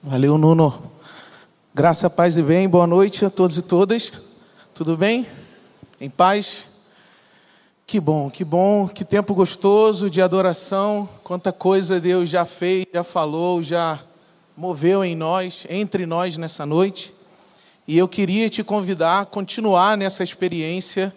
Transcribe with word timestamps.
Valeu, 0.00 0.38
Nuno. 0.38 0.92
Graça, 1.74 2.08
paz 2.08 2.36
e 2.36 2.42
bem. 2.42 2.68
Boa 2.68 2.86
noite 2.86 3.24
a 3.24 3.30
todos 3.30 3.58
e 3.58 3.62
todas. 3.62 4.12
Tudo 4.72 4.96
bem? 4.96 5.26
Em 6.00 6.08
paz? 6.08 6.68
Que 7.84 7.98
bom, 7.98 8.30
que 8.30 8.44
bom, 8.44 8.86
que 8.86 9.04
tempo 9.04 9.34
gostoso 9.34 10.08
de 10.08 10.22
adoração. 10.22 11.08
Quanta 11.24 11.52
coisa 11.52 12.00
Deus 12.00 12.30
já 12.30 12.44
fez, 12.44 12.86
já 12.94 13.02
falou, 13.02 13.60
já 13.60 13.98
moveu 14.56 15.04
em 15.04 15.16
nós, 15.16 15.66
entre 15.68 16.06
nós 16.06 16.36
nessa 16.36 16.64
noite. 16.64 17.12
E 17.86 17.98
eu 17.98 18.06
queria 18.06 18.48
te 18.48 18.62
convidar 18.62 19.22
a 19.22 19.26
continuar 19.26 19.96
nessa 19.96 20.22
experiência, 20.22 21.12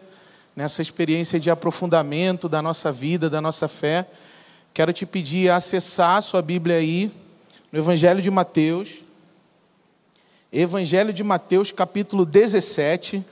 nessa 0.55 0.81
experiência 0.81 1.39
de 1.39 1.51
aprofundamento 1.51 2.49
da 2.49 2.63
nossa 2.63 2.91
vida, 2.91 3.29
da 3.29 3.41
nossa 3.41 3.67
fé. 3.67 4.07
Quero 4.73 4.91
te 4.91 5.05
pedir 5.05 5.51
a 5.51 5.57
acessar 5.57 6.17
a 6.17 6.21
sua 6.21 6.41
Bíblia 6.41 6.77
aí, 6.77 7.11
no 7.71 7.79
Evangelho 7.79 8.21
de 8.21 8.29
Mateus, 8.29 8.95
Evangelho 10.51 11.13
de 11.13 11.23
Mateus, 11.23 11.71
capítulo 11.71 12.25
17, 12.25 13.23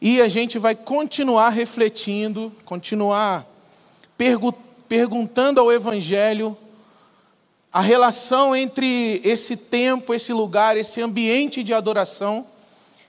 e 0.00 0.20
a 0.20 0.26
gente 0.26 0.58
vai 0.58 0.74
continuar 0.74 1.50
refletindo, 1.50 2.52
continuar 2.64 3.46
pergu 4.18 4.52
perguntando 4.88 5.60
ao 5.60 5.72
Evangelho 5.72 6.56
a 7.72 7.80
relação 7.80 8.56
entre 8.56 9.20
esse 9.24 9.56
tempo, 9.56 10.12
esse 10.12 10.32
lugar, 10.32 10.76
esse 10.76 11.00
ambiente 11.00 11.62
de 11.62 11.72
adoração 11.72 12.44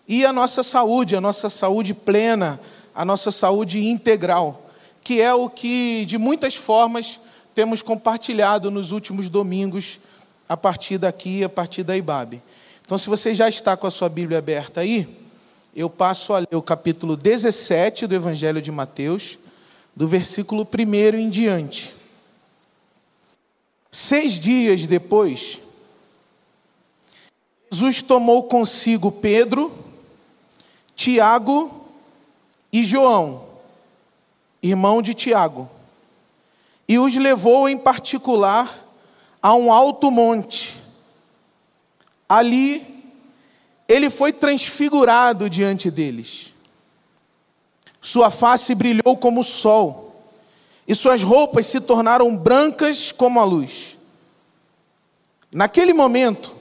e 0.08 0.26
a 0.26 0.34
nossa 0.34 0.62
saúde, 0.62 1.16
a 1.16 1.22
nossa 1.22 1.50
saúde 1.50 1.94
plena, 1.94 2.60
a 2.94 3.04
nossa 3.04 3.32
saúde 3.32 3.84
integral, 3.84 4.70
que 5.04 5.22
é 5.22 5.34
o 5.34 5.50
que 5.50 6.06
de 6.06 6.20
muitas 6.20 6.56
formas 6.56 7.20
temos 7.56 7.82
compartilhado 7.82 8.70
nos 8.70 8.92
últimos 8.92 9.30
domingos 9.30 10.00
a 10.48 10.56
partir 10.56 10.98
daqui, 10.98 11.44
a 11.44 11.50
partir 11.50 11.84
da 11.84 11.98
IBAB. 11.98 12.42
Então, 12.86 12.98
se 12.98 13.10
você 13.10 13.34
já 13.34 13.50
está 13.50 13.76
com 13.76 13.86
a 13.86 13.92
sua 13.92 14.08
Bíblia 14.08 14.38
aberta 14.38 14.82
aí, 14.82 15.08
eu 15.76 15.90
passo 15.90 16.34
a 16.34 16.40
ler 16.40 16.56
o 16.56 16.62
capítulo 16.62 17.18
17 17.18 18.08
do 18.08 18.16
Evangelho 18.16 18.62
de 18.62 18.72
Mateus, 18.72 19.38
do 19.96 20.08
versículo 20.08 20.66
1 20.66 21.18
em 21.18 21.30
diante. 21.30 21.94
Seis 23.92 24.34
dias 24.34 24.88
depois, 24.88 25.60
Jesus 27.72 28.02
tomou 28.02 28.44
consigo 28.44 29.12
Pedro, 29.12 29.72
Tiago 30.96 31.90
e 32.72 32.84
João, 32.84 33.46
irmão 34.64 35.02
de 35.02 35.14
Tiago, 35.14 35.70
e 36.88 36.98
os 36.98 37.14
levou 37.16 37.68
em 37.68 37.78
particular 37.78 38.87
a 39.48 39.54
um 39.56 39.72
alto 39.72 40.12
monte. 40.12 40.78
Ali, 42.28 42.86
ele 43.88 44.10
foi 44.10 44.34
transfigurado 44.34 45.50
diante 45.50 45.90
deles. 45.90 46.54
Sua 48.02 48.30
face 48.30 48.76
brilhou 48.76 49.16
como 49.16 49.40
o 49.40 49.46
sol, 49.46 50.22
e 50.86 50.94
suas 50.94 51.24
roupas 51.24 51.66
se 51.66 51.80
tornaram 51.80 52.36
brancas 52.36 53.14
como 53.14 53.40
a 53.40 53.46
luz. 53.46 53.98
Naquele 55.50 55.94
momento, 55.94 56.54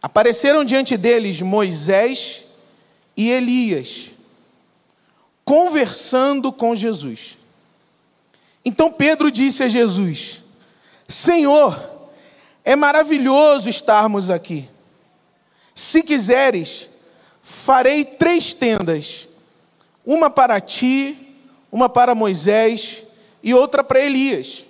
apareceram 0.00 0.64
diante 0.64 0.96
deles 0.96 1.40
Moisés 1.40 2.44
e 3.16 3.32
Elias, 3.32 4.10
conversando 5.44 6.52
com 6.52 6.72
Jesus. 6.72 7.36
Então 8.64 8.92
Pedro 8.92 9.28
disse 9.28 9.64
a 9.64 9.66
Jesus: 9.66 10.43
Senhor, 11.08 11.78
é 12.64 12.74
maravilhoso 12.74 13.68
estarmos 13.68 14.30
aqui. 14.30 14.68
Se 15.74 16.02
quiseres, 16.02 16.88
farei 17.42 18.04
três 18.04 18.54
tendas: 18.54 19.28
uma 20.04 20.30
para 20.30 20.60
ti, 20.60 21.16
uma 21.70 21.88
para 21.88 22.14
Moisés 22.14 23.04
e 23.42 23.52
outra 23.52 23.84
para 23.84 24.00
Elias. 24.00 24.64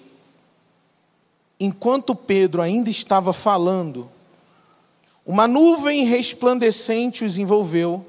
Enquanto 1.60 2.14
Pedro 2.14 2.60
ainda 2.60 2.90
estava 2.90 3.32
falando, 3.32 4.10
uma 5.24 5.46
nuvem 5.46 6.04
resplandecente 6.04 7.24
os 7.24 7.38
envolveu, 7.38 8.04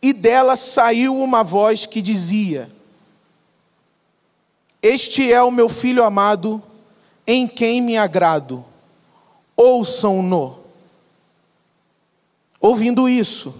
e 0.00 0.12
dela 0.12 0.56
saiu 0.56 1.14
uma 1.14 1.44
voz 1.44 1.84
que 1.84 2.00
dizia: 2.00 2.70
Este 4.80 5.30
é 5.30 5.42
o 5.42 5.50
meu 5.50 5.68
filho 5.68 6.02
amado 6.02 6.62
em 7.30 7.46
quem 7.46 7.82
me 7.82 7.98
agrado, 7.98 8.64
ouçam-no. 9.54 10.58
Ouvindo 12.58 13.06
isso, 13.06 13.54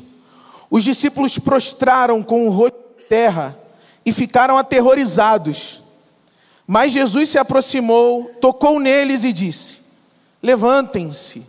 os 0.70 0.82
discípulos 0.82 1.38
prostraram 1.38 2.22
com 2.22 2.46
o 2.46 2.50
rosto 2.50 2.78
em 2.98 3.04
terra 3.04 3.54
e 4.06 4.12
ficaram 4.12 4.56
aterrorizados. 4.56 5.82
Mas 6.66 6.92
Jesus 6.92 7.28
se 7.28 7.36
aproximou, 7.36 8.24
tocou 8.40 8.80
neles 8.80 9.22
e 9.22 9.34
disse: 9.34 9.80
Levantem-se, 10.42 11.46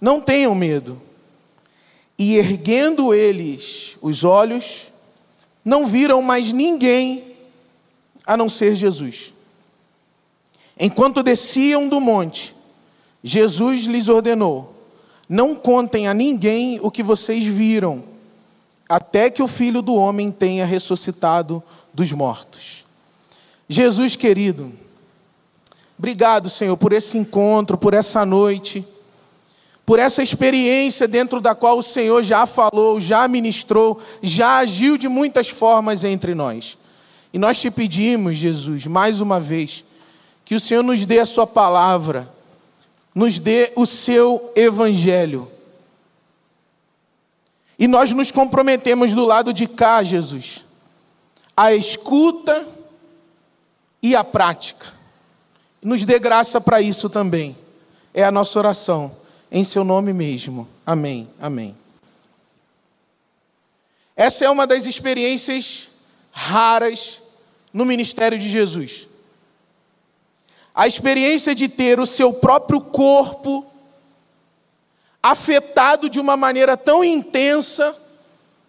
não 0.00 0.20
tenham 0.20 0.56
medo. 0.56 1.00
E 2.18 2.36
erguendo 2.36 3.14
eles 3.14 3.96
os 4.02 4.24
olhos, 4.24 4.88
não 5.64 5.86
viram 5.86 6.20
mais 6.20 6.52
ninguém 6.52 7.36
a 8.26 8.36
não 8.36 8.48
ser 8.48 8.74
Jesus. 8.74 9.32
Enquanto 10.82 11.22
desciam 11.22 11.90
do 11.90 12.00
monte, 12.00 12.54
Jesus 13.22 13.84
lhes 13.84 14.08
ordenou: 14.08 14.74
Não 15.28 15.54
contem 15.54 16.08
a 16.08 16.14
ninguém 16.14 16.80
o 16.82 16.90
que 16.90 17.02
vocês 17.02 17.44
viram, 17.44 18.02
até 18.88 19.28
que 19.28 19.42
o 19.42 19.46
filho 19.46 19.82
do 19.82 19.94
homem 19.94 20.30
tenha 20.30 20.64
ressuscitado 20.64 21.62
dos 21.92 22.10
mortos. 22.12 22.86
Jesus 23.68 24.16
querido, 24.16 24.72
obrigado, 25.98 26.48
Senhor, 26.48 26.78
por 26.78 26.94
esse 26.94 27.18
encontro, 27.18 27.76
por 27.76 27.92
essa 27.92 28.24
noite, 28.24 28.82
por 29.84 29.98
essa 29.98 30.22
experiência 30.22 31.06
dentro 31.06 31.42
da 31.42 31.54
qual 31.54 31.76
o 31.76 31.82
Senhor 31.82 32.22
já 32.22 32.46
falou, 32.46 32.98
já 32.98 33.28
ministrou, 33.28 34.00
já 34.22 34.56
agiu 34.56 34.96
de 34.96 35.08
muitas 35.08 35.50
formas 35.50 36.04
entre 36.04 36.34
nós. 36.34 36.78
E 37.34 37.38
nós 37.38 37.60
te 37.60 37.70
pedimos, 37.70 38.38
Jesus, 38.38 38.86
mais 38.86 39.20
uma 39.20 39.38
vez, 39.38 39.84
que 40.50 40.56
o 40.56 40.58
Senhor 40.58 40.82
nos 40.82 41.04
dê 41.06 41.20
a 41.20 41.26
Sua 41.26 41.46
palavra, 41.46 42.28
nos 43.14 43.38
dê 43.38 43.72
o 43.76 43.86
seu 43.86 44.52
evangelho. 44.56 45.48
E 47.78 47.86
nós 47.86 48.10
nos 48.10 48.32
comprometemos 48.32 49.12
do 49.12 49.24
lado 49.24 49.52
de 49.52 49.68
cá, 49.68 50.02
Jesus, 50.02 50.64
a 51.56 51.72
escuta 51.72 52.66
e 54.02 54.16
a 54.16 54.24
prática. 54.24 54.92
Nos 55.80 56.04
dê 56.04 56.18
graça 56.18 56.60
para 56.60 56.82
isso 56.82 57.08
também. 57.08 57.56
É 58.12 58.24
a 58.24 58.32
nossa 58.32 58.58
oração, 58.58 59.16
em 59.52 59.62
Seu 59.62 59.84
nome 59.84 60.12
mesmo. 60.12 60.68
Amém. 60.84 61.30
Amém. 61.40 61.76
Essa 64.16 64.46
é 64.46 64.50
uma 64.50 64.66
das 64.66 64.84
experiências 64.84 65.90
raras 66.32 67.22
no 67.72 67.84
ministério 67.84 68.36
de 68.36 68.48
Jesus 68.48 69.09
a 70.74 70.86
experiência 70.86 71.54
de 71.54 71.68
ter 71.68 71.98
o 71.98 72.06
seu 72.06 72.32
próprio 72.32 72.80
corpo 72.80 73.66
afetado 75.22 76.08
de 76.08 76.18
uma 76.18 76.36
maneira 76.36 76.76
tão 76.76 77.04
intensa 77.04 77.96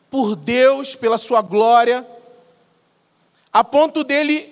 por 0.10 0.36
Deus, 0.36 0.96
pela 0.96 1.18
sua 1.18 1.42
glória, 1.42 2.06
a 3.54 3.64
ponto 3.64 4.04
dele 4.04 4.52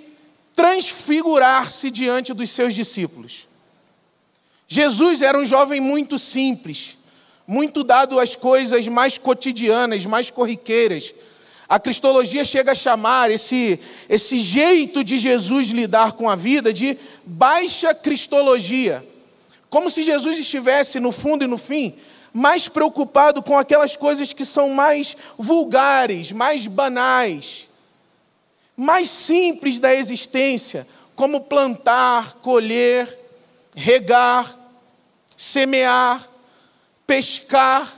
transfigurar-se 0.55 1.89
diante 1.89 2.33
dos 2.33 2.49
seus 2.49 2.73
discípulos. 2.73 3.47
Jesus 4.67 5.21
era 5.21 5.37
um 5.37 5.45
jovem 5.45 5.81
muito 5.81 6.19
simples, 6.19 6.97
muito 7.47 7.83
dado 7.83 8.19
às 8.19 8.35
coisas 8.35 8.87
mais 8.87 9.17
cotidianas, 9.17 10.05
mais 10.05 10.29
corriqueiras, 10.29 11.13
a 11.69 11.79
cristologia 11.79 12.43
chega 12.43 12.71
a 12.71 12.75
chamar 12.75 13.29
esse, 13.29 13.79
esse 14.09 14.39
jeito 14.39 15.03
de 15.03 15.19
Jesus 15.19 15.67
lidar 15.67 16.13
com 16.13 16.27
a 16.27 16.35
vida 16.35 16.73
de 16.73 16.97
baixa 17.23 17.93
cristologia. 17.93 19.05
Como 19.69 19.87
se 19.91 20.01
Jesus 20.01 20.39
estivesse, 20.39 20.99
no 20.99 21.11
fundo 21.11 21.43
e 21.43 21.47
no 21.47 21.59
fim, 21.59 21.95
mais 22.33 22.67
preocupado 22.67 23.43
com 23.43 23.55
aquelas 23.55 23.95
coisas 23.95 24.33
que 24.33 24.45
são 24.45 24.71
mais 24.71 25.15
vulgares, 25.37 26.31
mais 26.31 26.65
banais, 26.65 27.69
mais 28.75 29.07
simples 29.07 29.77
da 29.77 29.93
existência, 29.93 30.87
como 31.15 31.41
plantar, 31.41 32.33
colher, 32.41 33.15
regar, 33.75 34.57
semear, 35.37 36.27
pescar, 37.05 37.93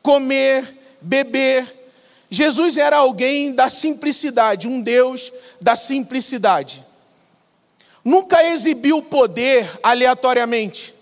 comer, 0.00 0.76
beber, 1.00 1.75
Jesus 2.36 2.76
era 2.76 2.98
alguém 2.98 3.54
da 3.54 3.70
simplicidade, 3.70 4.68
um 4.68 4.82
Deus 4.82 5.32
da 5.58 5.74
simplicidade. 5.74 6.84
Nunca 8.04 8.44
exibiu 8.44 9.00
poder 9.00 9.66
aleatoriamente. 9.82 10.94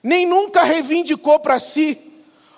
nem 0.00 0.24
nunca 0.24 0.62
reivindicou 0.62 1.40
para 1.40 1.58
si 1.58 1.98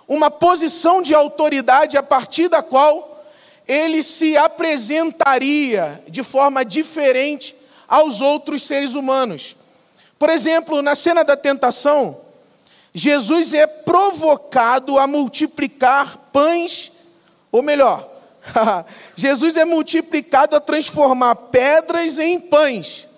uma 0.06 0.30
posição 0.30 1.00
de 1.00 1.14
autoridade 1.14 1.96
a 1.96 2.02
partir 2.02 2.48
da 2.48 2.62
qual 2.62 3.26
ele 3.66 4.02
se 4.02 4.36
apresentaria 4.36 6.02
de 6.06 6.22
forma 6.22 6.66
diferente 6.66 7.56
aos 7.88 8.20
outros 8.20 8.62
seres 8.62 8.94
humanos. 8.94 9.56
Por 10.18 10.28
exemplo, 10.28 10.82
na 10.82 10.94
cena 10.94 11.24
da 11.24 11.36
tentação, 11.36 12.20
Jesus 12.92 13.54
é 13.54 13.66
provocado 13.66 14.98
a 14.98 15.06
multiplicar 15.06 16.18
pães, 16.30 16.93
ou 17.54 17.62
melhor, 17.62 18.10
Jesus 19.14 19.56
é 19.56 19.64
multiplicado 19.64 20.56
a 20.56 20.60
transformar 20.60 21.36
pedras 21.36 22.18
em 22.18 22.40
pães. 22.40 23.08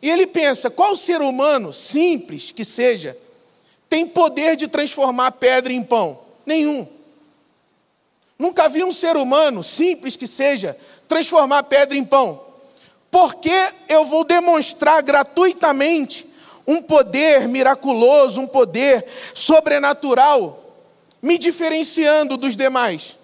E 0.00 0.10
ele 0.10 0.26
pensa: 0.26 0.70
qual 0.70 0.96
ser 0.96 1.20
humano, 1.20 1.70
simples 1.70 2.50
que 2.50 2.64
seja, 2.64 3.14
tem 3.86 4.06
poder 4.06 4.56
de 4.56 4.66
transformar 4.66 5.32
pedra 5.32 5.70
em 5.70 5.82
pão? 5.82 6.20
Nenhum. 6.46 6.88
Nunca 8.38 8.66
vi 8.66 8.82
um 8.82 8.92
ser 8.92 9.14
humano, 9.14 9.62
simples 9.62 10.16
que 10.16 10.26
seja, 10.26 10.74
transformar 11.06 11.64
pedra 11.64 11.98
em 11.98 12.04
pão. 12.04 12.42
Porque 13.10 13.52
eu 13.90 14.06
vou 14.06 14.24
demonstrar 14.24 15.02
gratuitamente 15.02 16.26
um 16.66 16.80
poder 16.80 17.46
miraculoso, 17.46 18.40
um 18.40 18.46
poder 18.46 19.04
sobrenatural, 19.34 20.67
me 21.20 21.38
diferenciando 21.38 22.36
dos 22.36 22.56
demais. 22.56 23.18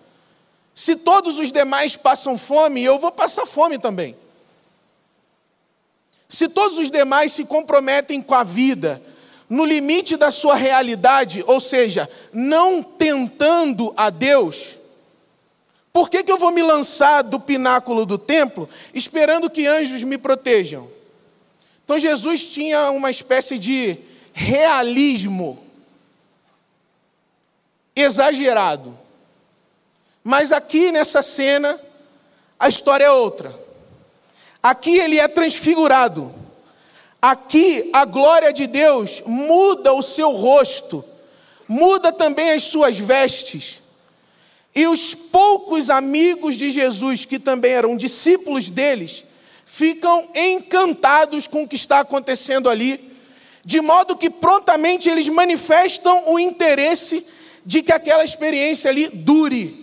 Se 0.74 0.96
todos 0.96 1.38
os 1.38 1.52
demais 1.52 1.94
passam 1.94 2.36
fome, 2.36 2.82
eu 2.82 2.98
vou 2.98 3.12
passar 3.12 3.46
fome 3.46 3.78
também. 3.78 4.16
Se 6.28 6.48
todos 6.48 6.78
os 6.78 6.90
demais 6.90 7.32
se 7.32 7.44
comprometem 7.44 8.20
com 8.20 8.34
a 8.34 8.42
vida, 8.42 9.00
no 9.48 9.64
limite 9.64 10.16
da 10.16 10.30
sua 10.30 10.56
realidade, 10.56 11.44
ou 11.46 11.60
seja, 11.60 12.10
não 12.32 12.82
tentando 12.82 13.94
a 13.96 14.10
Deus, 14.10 14.78
por 15.92 16.10
que, 16.10 16.24
que 16.24 16.32
eu 16.32 16.38
vou 16.38 16.50
me 16.50 16.62
lançar 16.62 17.22
do 17.22 17.38
pináculo 17.38 18.04
do 18.04 18.18
templo 18.18 18.68
esperando 18.92 19.48
que 19.48 19.64
anjos 19.64 20.02
me 20.02 20.18
protejam? 20.18 20.90
Então 21.84 21.98
Jesus 21.98 22.46
tinha 22.46 22.90
uma 22.90 23.12
espécie 23.12 23.58
de 23.58 23.96
realismo 24.32 25.63
exagerado. 27.94 28.96
Mas 30.22 30.52
aqui 30.52 30.90
nessa 30.90 31.22
cena, 31.22 31.78
a 32.58 32.68
história 32.68 33.04
é 33.04 33.10
outra. 33.10 33.54
Aqui 34.62 34.98
ele 34.98 35.18
é 35.18 35.28
transfigurado. 35.28 36.34
Aqui 37.20 37.90
a 37.92 38.04
glória 38.04 38.52
de 38.52 38.66
Deus 38.66 39.22
muda 39.26 39.92
o 39.92 40.02
seu 40.02 40.30
rosto, 40.32 41.04
muda 41.68 42.12
também 42.12 42.52
as 42.52 42.64
suas 42.64 42.98
vestes. 42.98 43.82
E 44.74 44.86
os 44.86 45.14
poucos 45.14 45.88
amigos 45.88 46.56
de 46.56 46.70
Jesus, 46.70 47.24
que 47.24 47.38
também 47.38 47.72
eram 47.72 47.96
discípulos 47.96 48.68
deles, 48.68 49.24
ficam 49.64 50.28
encantados 50.34 51.46
com 51.46 51.62
o 51.62 51.68
que 51.68 51.76
está 51.76 52.00
acontecendo 52.00 52.68
ali, 52.68 53.12
de 53.64 53.80
modo 53.80 54.16
que 54.16 54.28
prontamente 54.28 55.08
eles 55.08 55.28
manifestam 55.28 56.32
o 56.32 56.38
interesse 56.38 57.26
de 57.64 57.82
que 57.82 57.92
aquela 57.92 58.24
experiência 58.24 58.90
ali 58.90 59.08
dure. 59.08 59.82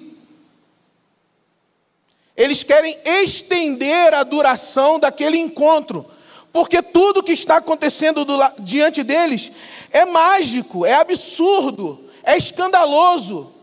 Eles 2.36 2.64
querem 2.64 2.98
estender 3.06 4.14
a 4.14 4.24
duração 4.24 5.00
daquele 5.00 5.38
encontro, 5.38 6.06
porque 6.52 6.82
tudo 6.82 7.24
que 7.24 7.34
está 7.34 7.58
acontecendo 7.58 8.26
do, 8.26 8.38
diante 8.60 9.04
deles 9.04 9.52
é 9.92 10.06
mágico, 10.06 10.86
é 10.86 10.94
absurdo, 10.94 12.10
é 12.24 12.38
escandaloso. 12.38 13.54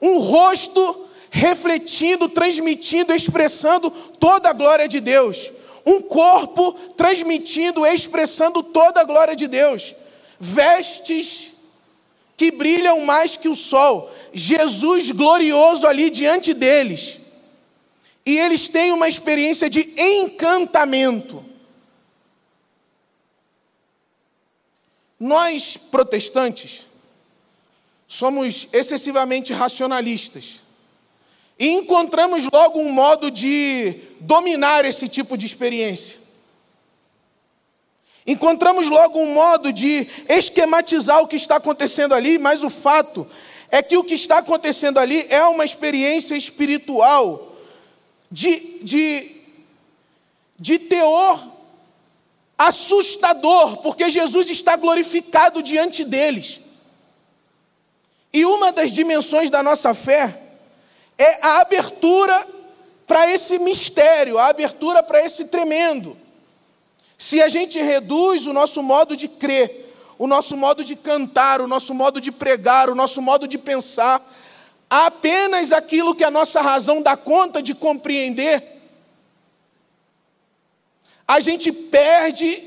Um 0.00 0.18
rosto 0.18 1.08
refletindo, 1.30 2.28
transmitindo, 2.28 3.14
expressando 3.14 3.90
toda 3.90 4.50
a 4.50 4.52
glória 4.52 4.86
de 4.86 5.00
Deus. 5.00 5.50
Um 5.84 6.02
corpo 6.02 6.72
transmitindo, 6.96 7.86
expressando 7.86 8.62
toda 8.62 9.00
a 9.00 9.04
glória 9.04 9.34
de 9.34 9.48
Deus. 9.48 9.94
Vestes 10.38 11.51
que 12.42 12.50
brilham 12.50 13.06
mais 13.06 13.36
que 13.36 13.48
o 13.48 13.54
sol. 13.54 14.12
Jesus 14.32 15.12
glorioso 15.12 15.86
ali 15.86 16.10
diante 16.10 16.52
deles. 16.52 17.20
E 18.26 18.36
eles 18.36 18.66
têm 18.66 18.90
uma 18.90 19.08
experiência 19.08 19.70
de 19.70 19.94
encantamento. 19.96 21.44
Nós, 25.20 25.76
protestantes, 25.76 26.86
somos 28.08 28.66
excessivamente 28.72 29.52
racionalistas. 29.52 30.62
E 31.56 31.68
encontramos 31.68 32.48
logo 32.52 32.80
um 32.80 32.90
modo 32.90 33.30
de 33.30 33.94
dominar 34.18 34.84
esse 34.84 35.08
tipo 35.08 35.38
de 35.38 35.46
experiência. 35.46 36.21
Encontramos 38.26 38.86
logo 38.88 39.18
um 39.18 39.34
modo 39.34 39.72
de 39.72 40.06
esquematizar 40.28 41.20
o 41.20 41.26
que 41.26 41.36
está 41.36 41.56
acontecendo 41.56 42.14
ali, 42.14 42.38
mas 42.38 42.62
o 42.62 42.70
fato 42.70 43.26
é 43.70 43.82
que 43.82 43.96
o 43.96 44.04
que 44.04 44.14
está 44.14 44.38
acontecendo 44.38 44.98
ali 44.98 45.26
é 45.28 45.42
uma 45.44 45.64
experiência 45.64 46.36
espiritual 46.36 47.56
de, 48.30 48.78
de, 48.82 49.30
de 50.58 50.78
teor 50.78 51.42
assustador, 52.56 53.78
porque 53.78 54.08
Jesus 54.08 54.48
está 54.50 54.76
glorificado 54.76 55.62
diante 55.62 56.04
deles. 56.04 56.60
E 58.32 58.44
uma 58.44 58.70
das 58.70 58.92
dimensões 58.92 59.50
da 59.50 59.62
nossa 59.62 59.92
fé 59.94 60.38
é 61.18 61.38
a 61.42 61.60
abertura 61.60 62.46
para 63.06 63.30
esse 63.30 63.58
mistério, 63.58 64.38
a 64.38 64.46
abertura 64.46 65.02
para 65.02 65.24
esse 65.24 65.46
tremendo. 65.46 66.16
Se 67.22 67.40
a 67.40 67.46
gente 67.46 67.80
reduz 67.80 68.46
o 68.46 68.52
nosso 68.52 68.82
modo 68.82 69.16
de 69.16 69.28
crer, 69.28 69.94
o 70.18 70.26
nosso 70.26 70.56
modo 70.56 70.82
de 70.82 70.96
cantar, 70.96 71.60
o 71.60 71.68
nosso 71.68 71.94
modo 71.94 72.20
de 72.20 72.32
pregar, 72.32 72.90
o 72.90 72.96
nosso 72.96 73.22
modo 73.22 73.46
de 73.46 73.56
pensar, 73.56 74.20
apenas 74.90 75.70
aquilo 75.70 76.16
que 76.16 76.24
a 76.24 76.32
nossa 76.32 76.60
razão 76.60 77.00
dá 77.00 77.16
conta 77.16 77.62
de 77.62 77.76
compreender, 77.76 78.60
a 81.26 81.38
gente 81.38 81.70
perde 81.70 82.60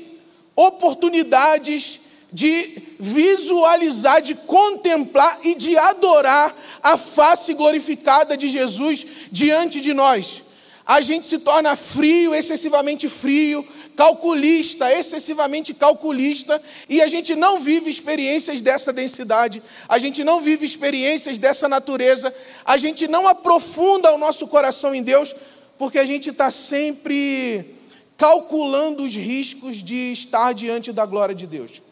oportunidades 0.56 2.00
de 2.32 2.82
visualizar, 2.98 4.22
de 4.22 4.34
contemplar 4.34 5.38
e 5.44 5.54
de 5.54 5.76
adorar 5.76 6.56
a 6.82 6.96
face 6.96 7.52
glorificada 7.52 8.38
de 8.38 8.48
Jesus 8.48 9.04
diante 9.30 9.82
de 9.82 9.92
nós. 9.92 10.44
A 10.86 11.02
gente 11.02 11.26
se 11.26 11.40
torna 11.40 11.76
frio, 11.76 12.34
excessivamente 12.34 13.06
frio, 13.06 13.66
calculista, 13.96 14.92
excessivamente 14.92 15.72
calculista, 15.72 16.62
e 16.88 17.00
a 17.00 17.06
gente 17.06 17.34
não 17.34 17.58
vive 17.58 17.90
experiências 17.90 18.60
dessa 18.60 18.92
densidade, 18.92 19.62
a 19.88 19.98
gente 19.98 20.22
não 20.22 20.40
vive 20.40 20.66
experiências 20.66 21.38
dessa 21.38 21.68
natureza, 21.68 22.32
a 22.64 22.76
gente 22.76 23.08
não 23.08 23.26
aprofunda 23.26 24.12
o 24.12 24.18
nosso 24.18 24.46
coração 24.46 24.94
em 24.94 25.02
Deus, 25.02 25.34
porque 25.78 25.98
a 25.98 26.04
gente 26.04 26.30
está 26.30 26.50
sempre 26.50 27.74
calculando 28.16 29.02
os 29.02 29.14
riscos 29.14 29.82
de 29.82 30.12
estar 30.12 30.52
diante 30.52 30.92
da 30.92 31.06
glória 31.06 31.34
de 31.34 31.46
Deus. 31.46 31.82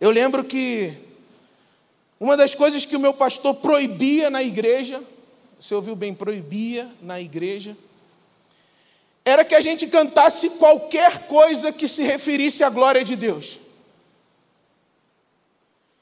Eu 0.00 0.10
lembro 0.10 0.42
que 0.42 0.94
uma 2.18 2.36
das 2.36 2.54
coisas 2.54 2.84
que 2.84 2.96
o 2.96 3.00
meu 3.00 3.12
pastor 3.12 3.54
proibia 3.56 4.30
na 4.30 4.42
igreja, 4.42 5.02
você 5.58 5.74
ouviu 5.74 5.94
bem, 5.94 6.14
proibia 6.14 6.88
na 7.02 7.20
igreja, 7.20 7.76
era 9.24 9.44
que 9.44 9.54
a 9.54 9.60
gente 9.60 9.86
cantasse 9.86 10.50
qualquer 10.50 11.26
coisa 11.26 11.72
que 11.72 11.86
se 11.86 12.02
referisse 12.02 12.64
à 12.64 12.70
glória 12.70 13.04
de 13.04 13.16
Deus. 13.16 13.60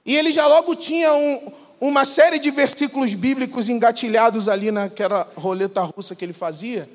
E 0.05 0.17
ele 0.17 0.33
já 0.33 0.47
logo 0.47 0.75
tinha 0.75 1.13
um, 1.13 1.53
uma 1.81 2.05
série 2.05 2.39
de 2.39 2.51
versículos 2.51 3.13
bíblicos 3.15 3.69
engatilhados 3.69 4.49
ali 4.49 4.71
naquela 4.71 5.31
roleta 5.37 5.83
russa 5.83 6.15
que 6.15 6.25
ele 6.25 6.33
fazia, 6.33 6.89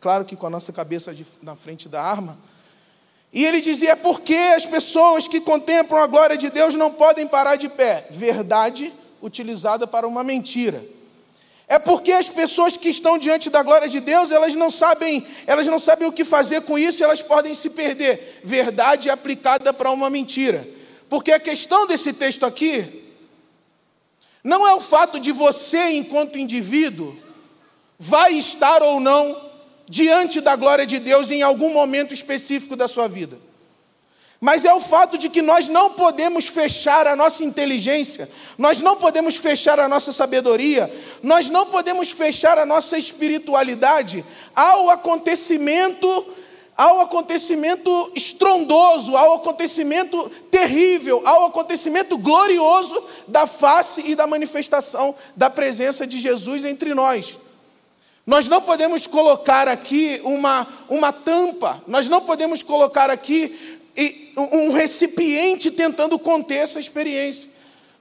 claro 0.00 0.24
que 0.24 0.36
com 0.36 0.46
a 0.46 0.50
nossa 0.50 0.72
cabeça 0.72 1.14
de, 1.14 1.26
na 1.42 1.54
frente 1.56 1.88
da 1.88 2.02
arma. 2.02 2.38
E 3.32 3.44
ele 3.44 3.60
dizia: 3.60 3.90
é 3.90 3.96
porque 3.96 4.34
as 4.34 4.64
pessoas 4.64 5.26
que 5.26 5.40
contemplam 5.40 6.00
a 6.00 6.06
glória 6.06 6.36
de 6.36 6.48
Deus 6.50 6.74
não 6.74 6.92
podem 6.92 7.26
parar 7.26 7.56
de 7.56 7.68
pé. 7.68 8.06
Verdade 8.10 8.92
utilizada 9.20 9.86
para 9.86 10.06
uma 10.06 10.22
mentira. 10.22 10.84
É 11.66 11.78
porque 11.78 12.12
as 12.12 12.28
pessoas 12.28 12.76
que 12.76 12.90
estão 12.90 13.16
diante 13.16 13.48
da 13.48 13.62
glória 13.62 13.88
de 13.88 13.98
Deus, 14.00 14.30
elas 14.30 14.54
não 14.54 14.70
sabem, 14.70 15.26
elas 15.46 15.66
não 15.66 15.78
sabem 15.78 16.06
o 16.06 16.12
que 16.12 16.24
fazer 16.24 16.62
com 16.62 16.78
isso, 16.78 17.02
elas 17.02 17.22
podem 17.22 17.54
se 17.54 17.70
perder. 17.70 18.40
Verdade 18.44 19.08
aplicada 19.08 19.72
para 19.72 19.90
uma 19.90 20.10
mentira. 20.10 20.66
Porque 21.08 21.32
a 21.32 21.40
questão 21.40 21.86
desse 21.86 22.12
texto 22.12 22.44
aqui 22.44 23.02
não 24.42 24.68
é 24.68 24.74
o 24.74 24.80
fato 24.80 25.18
de 25.18 25.32
você, 25.32 25.92
enquanto 25.92 26.38
indivíduo, 26.38 27.16
vai 27.98 28.34
estar 28.34 28.82
ou 28.82 29.00
não 29.00 29.34
diante 29.88 30.40
da 30.40 30.56
glória 30.56 30.84
de 30.84 30.98
Deus 30.98 31.30
em 31.30 31.40
algum 31.40 31.72
momento 31.72 32.12
específico 32.12 32.76
da 32.76 32.86
sua 32.86 33.08
vida. 33.08 33.38
Mas 34.44 34.66
é 34.66 34.74
o 34.74 34.78
fato 34.78 35.16
de 35.16 35.30
que 35.30 35.40
nós 35.40 35.68
não 35.68 35.92
podemos 35.92 36.46
fechar 36.46 37.06
a 37.06 37.16
nossa 37.16 37.42
inteligência, 37.42 38.28
nós 38.58 38.78
não 38.78 38.94
podemos 38.94 39.36
fechar 39.36 39.80
a 39.80 39.88
nossa 39.88 40.12
sabedoria, 40.12 40.94
nós 41.22 41.48
não 41.48 41.64
podemos 41.64 42.10
fechar 42.10 42.58
a 42.58 42.66
nossa 42.66 42.98
espiritualidade 42.98 44.22
ao 44.54 44.90
acontecimento, 44.90 46.26
ao 46.76 47.00
acontecimento 47.00 48.12
estrondoso, 48.14 49.16
ao 49.16 49.36
acontecimento 49.36 50.30
terrível, 50.50 51.26
ao 51.26 51.46
acontecimento 51.46 52.18
glorioso 52.18 53.02
da 53.26 53.46
face 53.46 54.02
e 54.10 54.14
da 54.14 54.26
manifestação 54.26 55.14
da 55.34 55.48
presença 55.48 56.06
de 56.06 56.20
Jesus 56.20 56.66
entre 56.66 56.92
nós. 56.92 57.38
Nós 58.26 58.46
não 58.46 58.60
podemos 58.60 59.06
colocar 59.06 59.68
aqui 59.68 60.20
uma, 60.22 60.66
uma 60.90 61.14
tampa, 61.14 61.82
nós 61.86 62.10
não 62.10 62.20
podemos 62.20 62.62
colocar 62.62 63.08
aqui 63.08 63.80
e 63.96 64.23
um 64.36 64.72
recipiente 64.72 65.70
tentando 65.70 66.18
conter 66.18 66.56
essa 66.56 66.80
experiência. 66.80 67.50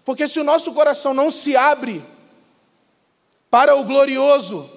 Porque 0.05 0.27
se 0.27 0.39
o 0.39 0.43
nosso 0.43 0.71
coração 0.73 1.13
não 1.13 1.31
se 1.31 1.55
abre 1.55 2.01
para 3.49 3.75
o 3.75 3.83
glorioso, 3.83 4.69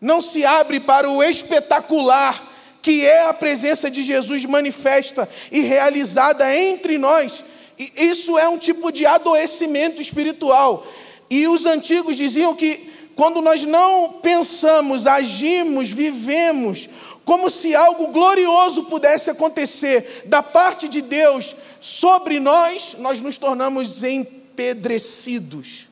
não 0.00 0.20
se 0.20 0.44
abre 0.44 0.80
para 0.80 1.08
o 1.08 1.22
espetacular, 1.22 2.50
que 2.80 3.06
é 3.06 3.26
a 3.26 3.34
presença 3.34 3.90
de 3.90 4.02
Jesus 4.02 4.44
manifesta 4.44 5.28
e 5.52 5.60
realizada 5.60 6.52
entre 6.56 6.98
nós, 6.98 7.44
isso 7.78 8.36
é 8.38 8.48
um 8.48 8.58
tipo 8.58 8.90
de 8.90 9.06
adoecimento 9.06 10.02
espiritual. 10.02 10.84
E 11.30 11.46
os 11.46 11.64
antigos 11.64 12.16
diziam 12.16 12.54
que 12.54 12.90
quando 13.14 13.40
nós 13.40 13.62
não 13.62 14.14
pensamos, 14.22 15.06
agimos, 15.06 15.88
vivemos 15.90 16.88
como 17.24 17.50
se 17.50 17.74
algo 17.74 18.08
glorioso 18.08 18.84
pudesse 18.84 19.30
acontecer 19.30 20.22
da 20.26 20.42
parte 20.42 20.88
de 20.88 21.00
Deus 21.00 21.54
sobre 21.80 22.40
nós, 22.40 22.96
nós 22.98 23.20
nos 23.20 23.38
tornamos 23.38 24.02
empedrecidos, 24.02 25.88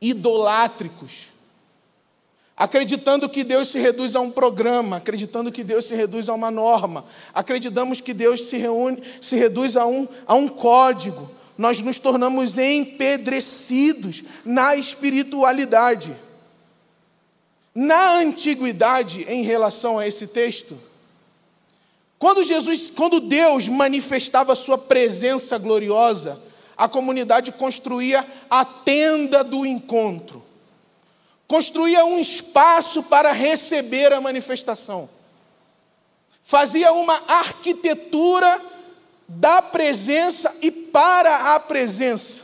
idolátricos, 0.00 1.34
acreditando 2.56 3.28
que 3.28 3.44
Deus 3.44 3.68
se 3.68 3.78
reduz 3.78 4.16
a 4.16 4.20
um 4.20 4.30
programa, 4.30 4.96
acreditando 4.96 5.52
que 5.52 5.62
Deus 5.62 5.84
se 5.84 5.94
reduz 5.94 6.28
a 6.28 6.34
uma 6.34 6.50
norma, 6.50 7.04
acreditamos 7.34 8.00
que 8.00 8.14
Deus 8.14 8.48
se, 8.48 8.56
reúne, 8.56 9.02
se 9.20 9.36
reduz 9.36 9.76
a 9.76 9.86
um, 9.86 10.08
a 10.26 10.34
um 10.34 10.48
código, 10.48 11.30
nós 11.58 11.80
nos 11.80 11.98
tornamos 11.98 12.58
empedrecidos 12.58 14.24
na 14.44 14.76
espiritualidade. 14.76 16.14
Na 17.78 18.14
antiguidade, 18.20 19.26
em 19.28 19.42
relação 19.42 19.98
a 19.98 20.08
esse 20.08 20.28
texto, 20.28 20.80
quando 22.18 22.42
Jesus, 22.42 22.88
quando 22.88 23.20
Deus 23.20 23.68
manifestava 23.68 24.54
sua 24.54 24.78
presença 24.78 25.58
gloriosa, 25.58 26.40
a 26.74 26.88
comunidade 26.88 27.52
construía 27.52 28.26
a 28.48 28.64
tenda 28.64 29.44
do 29.44 29.66
encontro. 29.66 30.42
Construía 31.46 32.02
um 32.06 32.18
espaço 32.18 33.02
para 33.02 33.30
receber 33.32 34.10
a 34.10 34.22
manifestação. 34.22 35.06
Fazia 36.42 36.94
uma 36.94 37.20
arquitetura 37.28 38.58
da 39.28 39.60
presença 39.60 40.56
e 40.62 40.70
para 40.70 41.54
a 41.54 41.60
presença. 41.60 42.40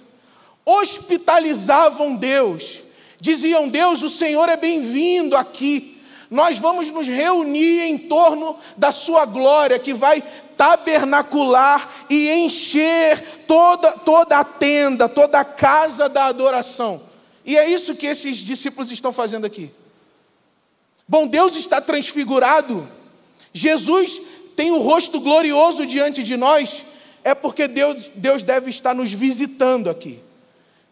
Hospitalizavam 0.62 2.16
Deus 2.16 2.82
diziam: 3.22 3.68
Deus, 3.68 4.02
o 4.02 4.10
Senhor 4.10 4.48
é 4.48 4.56
bem-vindo 4.56 5.36
aqui. 5.36 6.02
Nós 6.28 6.58
vamos 6.58 6.90
nos 6.90 7.06
reunir 7.06 7.82
em 7.82 7.96
torno 7.96 8.58
da 8.76 8.90
Sua 8.90 9.24
glória, 9.24 9.78
que 9.78 9.94
vai 9.94 10.22
tabernacular 10.56 11.88
e 12.10 12.30
encher 12.30 13.22
toda, 13.46 13.92
toda 13.92 14.38
a 14.38 14.44
tenda, 14.44 15.08
toda 15.08 15.38
a 15.38 15.44
casa 15.44 16.08
da 16.08 16.24
adoração. 16.24 17.00
E 17.44 17.56
é 17.56 17.68
isso 17.70 17.94
que 17.94 18.06
esses 18.06 18.38
discípulos 18.38 18.90
estão 18.90 19.12
fazendo 19.12 19.46
aqui. 19.46 19.70
Bom, 21.06 21.26
Deus 21.26 21.54
está 21.54 21.80
transfigurado, 21.80 22.88
Jesus 23.52 24.20
tem 24.56 24.70
o 24.70 24.78
rosto 24.78 25.20
glorioso 25.20 25.86
diante 25.86 26.22
de 26.22 26.36
nós, 26.36 26.82
é 27.22 27.34
porque 27.34 27.68
Deus, 27.68 28.08
Deus 28.14 28.42
deve 28.42 28.70
estar 28.70 28.94
nos 28.94 29.12
visitando 29.12 29.90
aqui. 29.90 30.20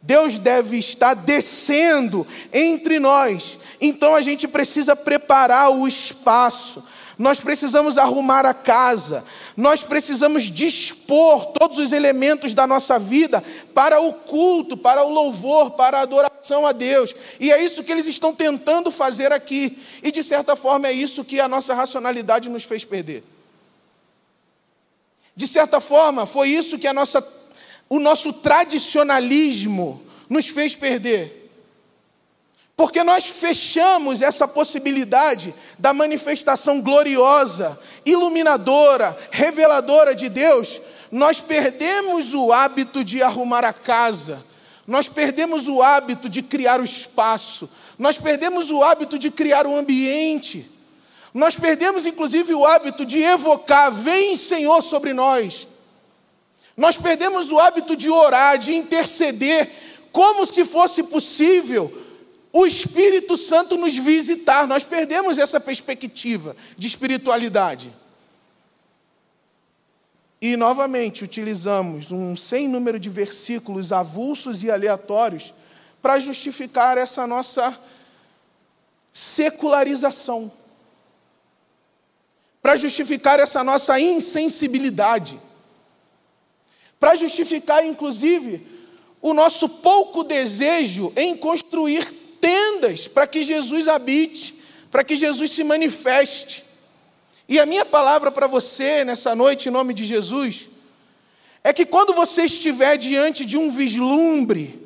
Deus 0.02 0.38
deve 0.38 0.78
estar 0.78 1.14
descendo 1.14 2.26
entre 2.52 2.98
nós. 2.98 3.58
Então 3.80 4.14
a 4.14 4.22
gente 4.22 4.48
precisa 4.48 4.96
preparar 4.96 5.70
o 5.70 5.86
espaço. 5.86 6.82
Nós 7.18 7.38
precisamos 7.38 7.98
arrumar 7.98 8.46
a 8.46 8.54
casa. 8.54 9.22
Nós 9.54 9.82
precisamos 9.82 10.44
dispor 10.44 11.52
todos 11.52 11.76
os 11.78 11.92
elementos 11.92 12.54
da 12.54 12.66
nossa 12.66 12.98
vida 12.98 13.44
para 13.74 14.00
o 14.00 14.14
culto, 14.14 14.74
para 14.74 15.04
o 15.04 15.10
louvor, 15.10 15.72
para 15.72 15.98
a 15.98 16.02
adoração 16.02 16.66
a 16.66 16.72
Deus. 16.72 17.14
E 17.38 17.52
é 17.52 17.62
isso 17.62 17.84
que 17.84 17.92
eles 17.92 18.06
estão 18.06 18.34
tentando 18.34 18.90
fazer 18.90 19.32
aqui. 19.32 19.78
E 20.02 20.10
de 20.10 20.22
certa 20.22 20.56
forma 20.56 20.88
é 20.88 20.92
isso 20.92 21.22
que 21.22 21.38
a 21.38 21.46
nossa 21.46 21.74
racionalidade 21.74 22.48
nos 22.48 22.64
fez 22.64 22.86
perder. 22.86 23.22
De 25.36 25.46
certa 25.46 25.78
forma, 25.78 26.24
foi 26.24 26.48
isso 26.48 26.78
que 26.78 26.86
a 26.86 26.92
nossa 26.92 27.20
o 27.90 27.98
nosso 27.98 28.32
tradicionalismo 28.32 30.00
nos 30.28 30.48
fez 30.48 30.76
perder. 30.76 31.50
Porque 32.76 33.02
nós 33.02 33.26
fechamos 33.26 34.22
essa 34.22 34.46
possibilidade 34.46 35.52
da 35.76 35.92
manifestação 35.92 36.80
gloriosa, 36.80 37.78
iluminadora, 38.06 39.18
reveladora 39.32 40.14
de 40.14 40.28
Deus, 40.28 40.80
nós 41.10 41.40
perdemos 41.40 42.32
o 42.32 42.52
hábito 42.52 43.04
de 43.04 43.20
arrumar 43.22 43.64
a 43.64 43.72
casa, 43.72 44.42
nós 44.86 45.08
perdemos 45.08 45.66
o 45.66 45.82
hábito 45.82 46.28
de 46.28 46.42
criar 46.42 46.80
o 46.80 46.84
espaço, 46.84 47.68
nós 47.98 48.16
perdemos 48.16 48.70
o 48.70 48.82
hábito 48.82 49.18
de 49.18 49.30
criar 49.30 49.66
o 49.66 49.76
ambiente, 49.76 50.70
nós 51.34 51.56
perdemos 51.56 52.06
inclusive 52.06 52.54
o 52.54 52.64
hábito 52.64 53.04
de 53.04 53.18
evocar: 53.20 53.92
Vem 53.92 54.36
Senhor 54.36 54.80
sobre 54.80 55.12
nós. 55.12 55.68
Nós 56.80 56.96
perdemos 56.96 57.52
o 57.52 57.58
hábito 57.58 57.94
de 57.94 58.08
orar, 58.08 58.56
de 58.56 58.72
interceder, 58.72 59.70
como 60.10 60.46
se 60.46 60.64
fosse 60.64 61.02
possível 61.02 61.92
o 62.50 62.66
Espírito 62.66 63.36
Santo 63.36 63.76
nos 63.76 63.98
visitar. 63.98 64.66
Nós 64.66 64.82
perdemos 64.82 65.36
essa 65.36 65.60
perspectiva 65.60 66.56
de 66.78 66.86
espiritualidade. 66.86 67.92
E 70.40 70.56
novamente 70.56 71.22
utilizamos 71.22 72.10
um 72.10 72.34
sem 72.34 72.66
número 72.66 72.98
de 72.98 73.10
versículos 73.10 73.92
avulsos 73.92 74.62
e 74.62 74.70
aleatórios 74.70 75.52
para 76.00 76.18
justificar 76.18 76.96
essa 76.96 77.26
nossa 77.26 77.78
secularização, 79.12 80.50
para 82.62 82.74
justificar 82.74 83.38
essa 83.38 83.62
nossa 83.62 84.00
insensibilidade 84.00 85.38
para 87.00 87.14
justificar, 87.14 87.84
inclusive, 87.84 88.60
o 89.22 89.32
nosso 89.32 89.68
pouco 89.68 90.22
desejo 90.22 91.10
em 91.16 91.34
construir 91.34 92.04
tendas 92.38 93.08
para 93.08 93.26
que 93.26 93.42
Jesus 93.42 93.88
habite, 93.88 94.54
para 94.90 95.02
que 95.02 95.16
Jesus 95.16 95.50
se 95.50 95.64
manifeste. 95.64 96.64
E 97.48 97.58
a 97.58 97.64
minha 97.64 97.86
palavra 97.86 98.30
para 98.30 98.46
você 98.46 99.02
nessa 99.02 99.34
noite, 99.34 99.68
em 99.68 99.72
nome 99.72 99.94
de 99.94 100.04
Jesus, 100.04 100.68
é 101.64 101.72
que 101.72 101.86
quando 101.86 102.12
você 102.12 102.42
estiver 102.42 102.96
diante 102.98 103.46
de 103.46 103.56
um 103.56 103.70
vislumbre, 103.72 104.78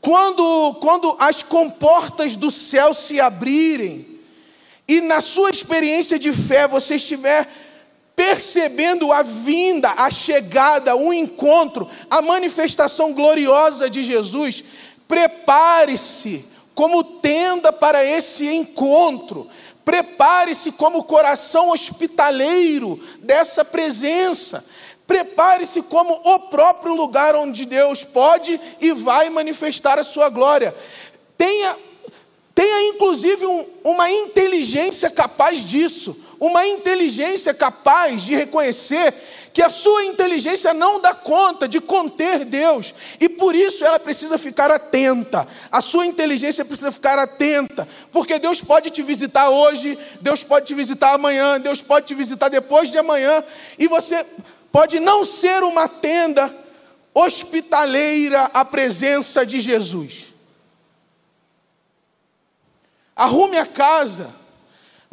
quando, 0.00 0.74
quando 0.80 1.16
as 1.18 1.42
comportas 1.42 2.36
do 2.36 2.50
céu 2.50 2.92
se 2.92 3.20
abrirem, 3.20 4.06
e 4.86 5.00
na 5.00 5.20
sua 5.20 5.50
experiência 5.50 6.18
de 6.18 6.32
fé 6.32 6.68
você 6.68 6.96
estiver 6.96 7.48
percebendo 8.16 9.12
a 9.12 9.22
vinda, 9.22 9.90
a 9.96 10.10
chegada, 10.10 10.94
o 10.94 11.12
encontro, 11.12 11.88
a 12.08 12.22
manifestação 12.22 13.12
gloriosa 13.12 13.90
de 13.90 14.02
Jesus, 14.02 14.62
prepare-se 15.08 16.44
como 16.74 17.02
tenda 17.04 17.72
para 17.72 18.04
esse 18.04 18.46
encontro. 18.46 19.48
Prepare-se 19.84 20.72
como 20.72 21.04
coração 21.04 21.70
hospitaleiro 21.70 22.98
dessa 23.20 23.64
presença. 23.64 24.64
Prepare-se 25.06 25.82
como 25.82 26.14
o 26.14 26.40
próprio 26.48 26.94
lugar 26.94 27.36
onde 27.36 27.66
Deus 27.66 28.02
pode 28.02 28.58
e 28.80 28.92
vai 28.92 29.28
manifestar 29.28 29.98
a 29.98 30.04
sua 30.04 30.30
glória. 30.30 30.74
Tenha, 31.36 31.76
tenha 32.54 32.88
inclusive 32.88 33.44
um, 33.44 33.66
uma 33.84 34.10
inteligência 34.10 35.10
capaz 35.10 35.62
disso 35.62 36.23
uma 36.44 36.66
inteligência 36.66 37.54
capaz 37.54 38.20
de 38.22 38.34
reconhecer 38.34 39.14
que 39.50 39.62
a 39.62 39.70
sua 39.70 40.04
inteligência 40.04 40.74
não 40.74 41.00
dá 41.00 41.14
conta 41.14 41.66
de 41.66 41.80
conter 41.80 42.44
Deus, 42.44 42.92
e 43.18 43.30
por 43.30 43.54
isso 43.54 43.82
ela 43.82 43.98
precisa 43.98 44.36
ficar 44.36 44.70
atenta. 44.70 45.48
A 45.72 45.80
sua 45.80 46.04
inteligência 46.04 46.62
precisa 46.62 46.92
ficar 46.92 47.18
atenta, 47.18 47.88
porque 48.12 48.38
Deus 48.38 48.60
pode 48.60 48.90
te 48.90 49.00
visitar 49.00 49.48
hoje, 49.48 49.98
Deus 50.20 50.42
pode 50.42 50.66
te 50.66 50.74
visitar 50.74 51.14
amanhã, 51.14 51.58
Deus 51.58 51.80
pode 51.80 52.06
te 52.06 52.14
visitar 52.14 52.50
depois 52.50 52.90
de 52.90 52.98
amanhã, 52.98 53.42
e 53.78 53.86
você 53.86 54.26
pode 54.70 55.00
não 55.00 55.24
ser 55.24 55.62
uma 55.62 55.88
tenda 55.88 56.54
hospitaleira 57.14 58.50
à 58.52 58.66
presença 58.66 59.46
de 59.46 59.60
Jesus. 59.60 60.34
Arrume 63.16 63.56
a 63.56 63.64
casa, 63.64 64.43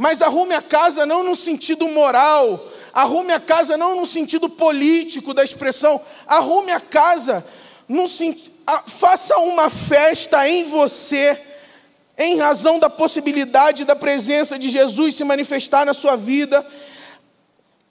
mas 0.02 0.22
arrume 0.22 0.56
a 0.56 0.62
casa 0.64 1.06
não 1.06 1.24
no 1.24 1.36
sentido 1.36 1.88
moral, 1.88 2.60
Arrume 2.94 3.32
a 3.32 3.40
casa 3.40 3.78
não 3.78 3.96
no 3.96 4.06
sentido 4.06 4.50
político 4.50 5.34
da 5.34 5.44
expressão, 5.44 6.02
arrume 6.28 6.72
a 6.72 6.80
casa 6.80 7.46
no 7.88 8.06
faça 8.86 9.38
uma 9.38 9.70
festa 9.70 10.48
em 10.48 10.66
você 10.66 11.40
em 12.18 12.38
razão 12.38 12.80
da 12.80 12.90
possibilidade 12.90 13.86
da 13.86 13.96
presença 13.96 14.60
de 14.60 14.70
Jesus 14.70 15.16
se 15.16 15.24
manifestar 15.24 15.86
na 15.86 15.94
sua 15.94 16.16
vida. 16.16 16.66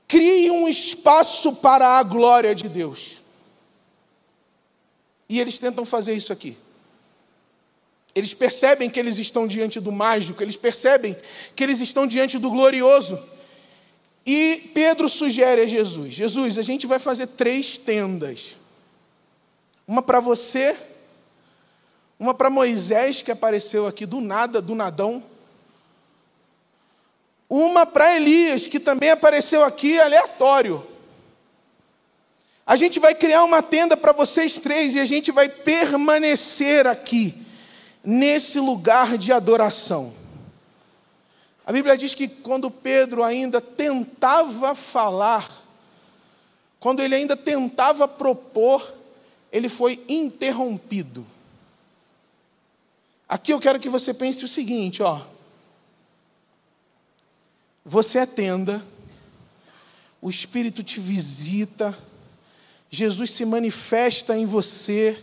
Crie 0.06 0.50
um 0.50 0.68
espaço 0.68 1.54
para 1.54 1.98
a 1.98 2.02
glória 2.02 2.54
de 2.54 2.68
Deus. 2.68 3.22
E 5.28 5.40
eles 5.40 5.58
tentam 5.58 5.84
fazer 5.84 6.12
isso 6.14 6.32
aqui. 6.32 6.56
Eles 8.14 8.34
percebem 8.34 8.90
que 8.90 8.98
eles 8.98 9.18
estão 9.18 9.46
diante 9.46 9.78
do 9.78 9.92
mágico, 9.92 10.42
eles 10.42 10.56
percebem 10.56 11.16
que 11.54 11.62
eles 11.62 11.80
estão 11.80 12.06
diante 12.06 12.38
do 12.38 12.50
glorioso. 12.50 13.18
E 14.26 14.70
Pedro 14.74 15.08
sugere 15.08 15.62
a 15.62 15.66
Jesus: 15.66 16.14
Jesus, 16.14 16.58
a 16.58 16.62
gente 16.62 16.86
vai 16.86 16.98
fazer 16.98 17.26
três 17.28 17.76
tendas. 17.76 18.56
Uma 19.86 20.02
para 20.02 20.20
você, 20.20 20.76
uma 22.18 22.34
para 22.34 22.50
Moisés, 22.50 23.22
que 23.22 23.30
apareceu 23.30 23.86
aqui 23.86 24.06
do 24.06 24.20
nada, 24.20 24.60
do 24.60 24.74
nadão. 24.74 25.22
Uma 27.48 27.84
para 27.84 28.14
Elias, 28.14 28.68
que 28.68 28.78
também 28.78 29.10
apareceu 29.10 29.64
aqui 29.64 29.98
aleatório. 29.98 30.86
A 32.64 32.76
gente 32.76 33.00
vai 33.00 33.16
criar 33.16 33.42
uma 33.42 33.62
tenda 33.62 33.96
para 33.96 34.12
vocês 34.12 34.56
três 34.58 34.94
e 34.94 35.00
a 35.00 35.04
gente 35.04 35.32
vai 35.32 35.48
permanecer 35.48 36.86
aqui, 36.86 37.34
nesse 38.02 38.58
lugar 38.58 39.16
de 39.18 39.32
adoração. 39.32 40.14
A 41.66 41.72
Bíblia 41.72 41.96
diz 41.96 42.14
que 42.14 42.26
quando 42.26 42.70
Pedro 42.70 43.22
ainda 43.22 43.60
tentava 43.60 44.74
falar, 44.74 45.48
quando 46.78 47.00
ele 47.00 47.14
ainda 47.14 47.36
tentava 47.36 48.08
propor, 48.08 48.94
ele 49.52 49.68
foi 49.68 50.02
interrompido. 50.08 51.26
Aqui 53.28 53.52
eu 53.52 53.60
quero 53.60 53.78
que 53.78 53.88
você 53.88 54.12
pense 54.12 54.44
o 54.44 54.48
seguinte, 54.48 55.02
ó. 55.02 55.20
Você 57.84 58.18
é 58.18 58.26
tenda, 58.26 58.84
o 60.20 60.28
Espírito 60.28 60.82
te 60.82 60.98
visita, 60.98 61.96
Jesus 62.90 63.30
se 63.30 63.44
manifesta 63.44 64.36
em 64.36 64.46
você, 64.46 65.22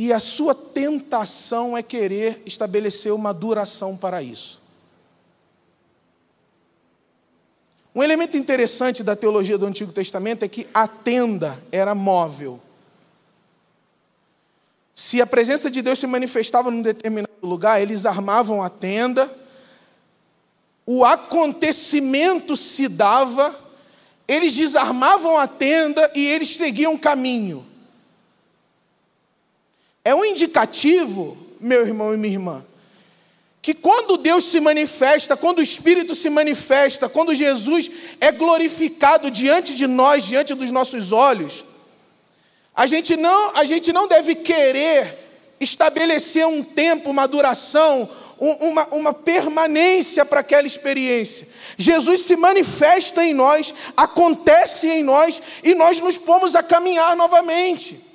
e 0.00 0.14
a 0.14 0.18
sua 0.18 0.54
tentação 0.54 1.76
é 1.76 1.82
querer 1.82 2.40
estabelecer 2.46 3.12
uma 3.12 3.34
duração 3.34 3.94
para 3.94 4.22
isso. 4.22 4.62
Um 7.94 8.02
elemento 8.02 8.34
interessante 8.34 9.02
da 9.02 9.14
teologia 9.14 9.58
do 9.58 9.66
Antigo 9.66 9.92
Testamento 9.92 10.42
é 10.42 10.48
que 10.48 10.66
a 10.72 10.88
tenda 10.88 11.62
era 11.70 11.94
móvel. 11.94 12.58
Se 14.94 15.20
a 15.20 15.26
presença 15.26 15.70
de 15.70 15.82
Deus 15.82 15.98
se 15.98 16.06
manifestava 16.06 16.70
num 16.70 16.80
determinado 16.80 17.34
lugar, 17.42 17.82
eles 17.82 18.06
armavam 18.06 18.62
a 18.62 18.70
tenda, 18.70 19.30
o 20.86 21.04
acontecimento 21.04 22.56
se 22.56 22.88
dava, 22.88 23.54
eles 24.26 24.54
desarmavam 24.56 25.36
a 25.36 25.46
tenda 25.46 26.10
e 26.14 26.26
eles 26.26 26.56
seguiam 26.56 26.96
caminho. 26.96 27.69
É 30.10 30.14
um 30.14 30.24
indicativo, 30.24 31.38
meu 31.60 31.86
irmão 31.86 32.12
e 32.12 32.16
minha 32.16 32.34
irmã, 32.34 32.66
que 33.62 33.72
quando 33.72 34.16
Deus 34.16 34.44
se 34.44 34.58
manifesta, 34.58 35.36
quando 35.36 35.58
o 35.58 35.62
Espírito 35.62 36.16
se 36.16 36.28
manifesta, 36.28 37.08
quando 37.08 37.32
Jesus 37.32 37.88
é 38.20 38.32
glorificado 38.32 39.30
diante 39.30 39.72
de 39.72 39.86
nós, 39.86 40.24
diante 40.24 40.52
dos 40.52 40.68
nossos 40.72 41.12
olhos, 41.12 41.64
a 42.74 42.86
gente 42.86 43.16
não, 43.16 43.56
a 43.56 43.62
gente 43.62 43.92
não 43.92 44.08
deve 44.08 44.34
querer 44.34 45.16
estabelecer 45.60 46.44
um 46.44 46.64
tempo, 46.64 47.10
uma 47.10 47.28
duração, 47.28 48.10
uma, 48.36 48.86
uma 48.86 49.12
permanência 49.12 50.24
para 50.24 50.40
aquela 50.40 50.66
experiência. 50.66 51.46
Jesus 51.78 52.22
se 52.22 52.34
manifesta 52.34 53.24
em 53.24 53.32
nós, 53.32 53.72
acontece 53.96 54.88
em 54.88 55.04
nós 55.04 55.40
e 55.62 55.72
nós 55.72 56.00
nos 56.00 56.18
pomos 56.18 56.56
a 56.56 56.64
caminhar 56.64 57.14
novamente. 57.14 58.09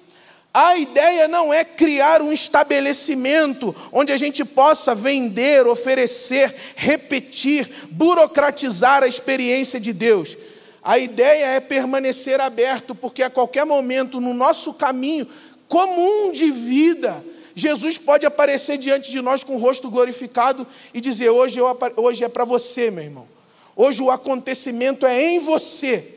A 0.57 0.77
ideia 0.77 1.27
não 1.27 1.53
é 1.53 1.65
criar 1.65 2.21
um 2.21 2.31
estabelecimento 2.31 3.75
onde 3.91 4.13
a 4.13 4.17
gente 4.17 4.45
possa 4.45 4.95
vender, 4.95 5.67
oferecer, 5.67 6.55
repetir, 6.77 7.69
burocratizar 7.91 9.03
a 9.03 9.07
experiência 9.07 9.81
de 9.81 9.91
Deus. 9.91 10.37
A 10.81 10.97
ideia 10.97 11.47
é 11.47 11.59
permanecer 11.59 12.39
aberto, 12.39 12.95
porque 12.95 13.21
a 13.21 13.29
qualquer 13.29 13.65
momento 13.65 14.21
no 14.21 14.33
nosso 14.33 14.73
caminho 14.73 15.27
comum 15.67 16.31
de 16.31 16.49
vida, 16.51 17.21
Jesus 17.53 17.97
pode 17.97 18.25
aparecer 18.25 18.77
diante 18.77 19.11
de 19.11 19.19
nós 19.19 19.43
com 19.43 19.55
o 19.55 19.59
rosto 19.59 19.91
glorificado 19.91 20.65
e 20.93 21.01
dizer: 21.01 21.31
Hoje, 21.31 21.59
eu, 21.59 21.67
hoje 21.97 22.23
é 22.23 22.29
para 22.29 22.45
você, 22.45 22.89
meu 22.89 23.03
irmão. 23.03 23.27
Hoje 23.75 24.01
o 24.01 24.09
acontecimento 24.09 25.05
é 25.05 25.21
em 25.21 25.39
você. 25.39 26.14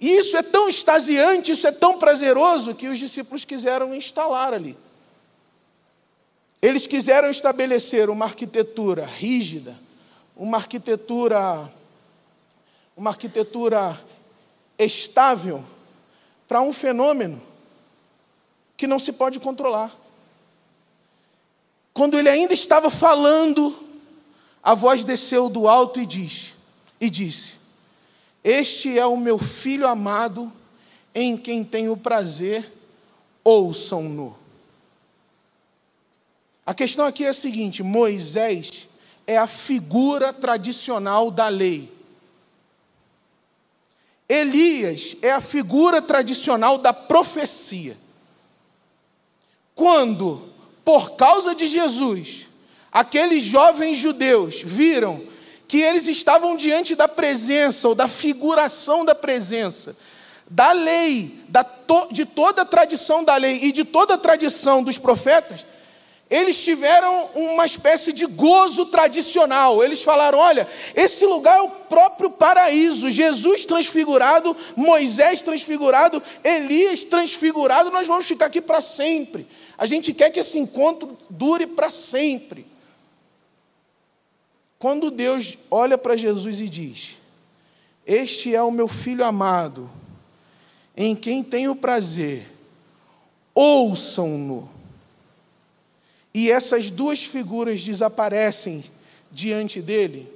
E 0.00 0.10
isso 0.10 0.36
é 0.36 0.42
tão 0.42 0.68
extasiante, 0.68 1.52
isso 1.52 1.66
é 1.66 1.72
tão 1.72 1.98
prazeroso 1.98 2.74
que 2.74 2.88
os 2.88 2.98
discípulos 2.98 3.44
quiseram 3.44 3.94
instalar 3.94 4.52
ali. 4.52 4.76
Eles 6.60 6.86
quiseram 6.86 7.28
estabelecer 7.30 8.08
uma 8.10 8.24
arquitetura 8.24 9.04
rígida, 9.04 9.78
uma 10.36 10.56
arquitetura 10.56 11.70
uma 12.96 13.10
arquitetura 13.10 13.98
estável 14.78 15.64
para 16.46 16.60
um 16.60 16.72
fenômeno 16.72 17.42
que 18.76 18.86
não 18.86 18.98
se 18.98 19.12
pode 19.12 19.40
controlar. 19.40 19.94
Quando 21.92 22.18
ele 22.18 22.28
ainda 22.28 22.54
estava 22.54 22.90
falando, 22.90 23.74
a 24.62 24.74
voz 24.74 25.04
desceu 25.04 25.48
do 25.48 25.68
alto 25.68 26.00
e 26.00 26.06
diz 26.06 26.54
e 27.00 27.10
disse: 27.10 27.58
este 28.44 28.98
é 28.98 29.06
o 29.06 29.16
meu 29.16 29.38
filho 29.38 29.88
amado, 29.88 30.52
em 31.14 31.34
quem 31.34 31.64
tenho 31.64 31.96
prazer, 31.96 32.70
ouçam-no. 33.42 34.36
A 36.66 36.74
questão 36.74 37.06
aqui 37.06 37.24
é 37.24 37.30
a 37.30 37.34
seguinte: 37.34 37.82
Moisés 37.82 38.86
é 39.26 39.38
a 39.38 39.46
figura 39.46 40.30
tradicional 40.30 41.30
da 41.30 41.48
lei. 41.48 41.90
Elias 44.28 45.16
é 45.22 45.32
a 45.32 45.40
figura 45.40 46.02
tradicional 46.02 46.76
da 46.76 46.92
profecia. 46.92 47.96
Quando, 49.74 50.50
por 50.84 51.16
causa 51.16 51.54
de 51.54 51.66
Jesus, 51.66 52.48
aqueles 52.92 53.42
jovens 53.42 53.98
judeus 53.98 54.62
viram 54.62 55.33
que 55.74 55.82
eles 55.82 56.06
estavam 56.06 56.54
diante 56.54 56.94
da 56.94 57.08
presença, 57.08 57.88
ou 57.88 57.96
da 57.96 58.06
figuração 58.06 59.04
da 59.04 59.12
presença, 59.12 59.96
da 60.48 60.70
lei, 60.70 61.36
da 61.48 61.64
to, 61.64 62.06
de 62.12 62.24
toda 62.24 62.62
a 62.62 62.64
tradição 62.64 63.24
da 63.24 63.34
lei 63.34 63.58
e 63.60 63.72
de 63.72 63.84
toda 63.84 64.14
a 64.14 64.18
tradição 64.18 64.84
dos 64.84 64.98
profetas, 64.98 65.66
eles 66.30 66.62
tiveram 66.62 67.28
uma 67.34 67.66
espécie 67.66 68.12
de 68.12 68.24
gozo 68.24 68.86
tradicional. 68.86 69.82
Eles 69.82 70.00
falaram: 70.00 70.38
olha, 70.38 70.64
esse 70.94 71.26
lugar 71.26 71.58
é 71.58 71.62
o 71.62 71.70
próprio 71.70 72.30
paraíso. 72.30 73.10
Jesus 73.10 73.66
transfigurado, 73.66 74.56
Moisés 74.76 75.42
transfigurado, 75.42 76.22
Elias 76.44 77.02
transfigurado, 77.02 77.90
nós 77.90 78.06
vamos 78.06 78.26
ficar 78.26 78.46
aqui 78.46 78.60
para 78.60 78.80
sempre. 78.80 79.44
A 79.76 79.86
gente 79.86 80.14
quer 80.14 80.30
que 80.30 80.38
esse 80.38 80.56
encontro 80.56 81.18
dure 81.28 81.66
para 81.66 81.90
sempre. 81.90 82.73
Quando 84.84 85.10
Deus 85.10 85.56
olha 85.70 85.96
para 85.96 86.14
Jesus 86.14 86.60
e 86.60 86.68
diz: 86.68 87.16
Este 88.06 88.54
é 88.54 88.62
o 88.62 88.70
meu 88.70 88.86
filho 88.86 89.24
amado, 89.24 89.90
em 90.94 91.16
quem 91.16 91.42
tenho 91.42 91.74
prazer, 91.74 92.46
ouçam-no. 93.54 94.68
E 96.34 96.50
essas 96.50 96.90
duas 96.90 97.22
figuras 97.22 97.82
desaparecem 97.82 98.84
diante 99.30 99.80
dele. 99.80 100.30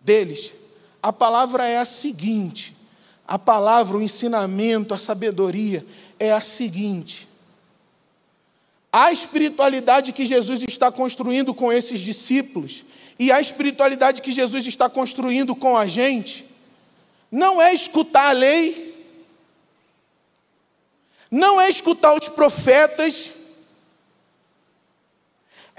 deles, 0.00 0.54
a 1.02 1.12
palavra 1.12 1.68
é 1.68 1.76
a 1.76 1.84
seguinte: 1.84 2.74
a 3.28 3.38
palavra, 3.38 3.98
o 3.98 4.02
ensinamento, 4.02 4.94
a 4.94 4.98
sabedoria 4.98 5.84
é 6.18 6.32
a 6.32 6.40
seguinte. 6.40 7.28
A 8.92 9.12
espiritualidade 9.12 10.12
que 10.12 10.26
Jesus 10.26 10.62
está 10.68 10.90
construindo 10.90 11.54
com 11.54 11.72
esses 11.72 12.00
discípulos 12.00 12.84
e 13.18 13.30
a 13.30 13.40
espiritualidade 13.40 14.22
que 14.22 14.32
Jesus 14.32 14.66
está 14.66 14.88
construindo 14.88 15.54
com 15.54 15.76
a 15.76 15.86
gente 15.86 16.44
não 17.30 17.62
é 17.62 17.72
escutar 17.72 18.30
a 18.30 18.32
lei, 18.32 18.90
não 21.30 21.60
é 21.60 21.68
escutar 21.68 22.14
os 22.14 22.28
profetas, 22.28 23.32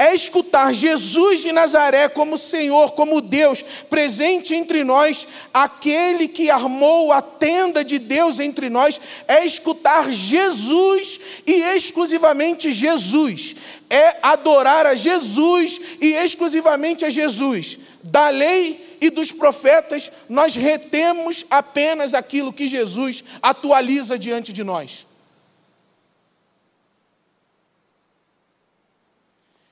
é 0.01 0.15
escutar 0.15 0.73
Jesus 0.73 1.41
de 1.41 1.51
Nazaré 1.51 2.09
como 2.09 2.35
Senhor, 2.35 2.93
como 2.93 3.21
Deus, 3.21 3.63
presente 3.87 4.55
entre 4.55 4.83
nós, 4.83 5.27
aquele 5.53 6.27
que 6.27 6.49
armou 6.49 7.11
a 7.11 7.21
tenda 7.21 7.83
de 7.83 7.99
Deus 7.99 8.39
entre 8.39 8.67
nós, 8.67 8.99
é 9.27 9.45
escutar 9.45 10.11
Jesus 10.11 11.19
e 11.45 11.53
exclusivamente 11.53 12.71
Jesus, 12.71 13.55
é 13.91 14.17
adorar 14.23 14.87
a 14.87 14.95
Jesus 14.95 15.79
e 16.01 16.13
exclusivamente 16.13 17.05
a 17.05 17.09
Jesus. 17.11 17.77
Da 18.01 18.29
lei 18.29 18.97
e 18.99 19.11
dos 19.11 19.31
profetas, 19.31 20.09
nós 20.27 20.55
retemos 20.55 21.45
apenas 21.47 22.15
aquilo 22.15 22.51
que 22.51 22.67
Jesus 22.67 23.23
atualiza 23.39 24.17
diante 24.17 24.51
de 24.51 24.63
nós. 24.63 25.10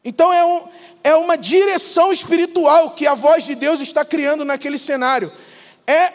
Então 0.09 0.33
é, 0.33 0.43
um, 0.43 0.67
é 1.03 1.15
uma 1.15 1.37
direção 1.37 2.11
espiritual 2.11 2.95
que 2.95 3.05
a 3.05 3.13
voz 3.13 3.43
de 3.43 3.53
Deus 3.53 3.79
está 3.79 4.03
criando 4.03 4.43
naquele 4.43 4.79
cenário. 4.79 5.31
É 5.85 6.11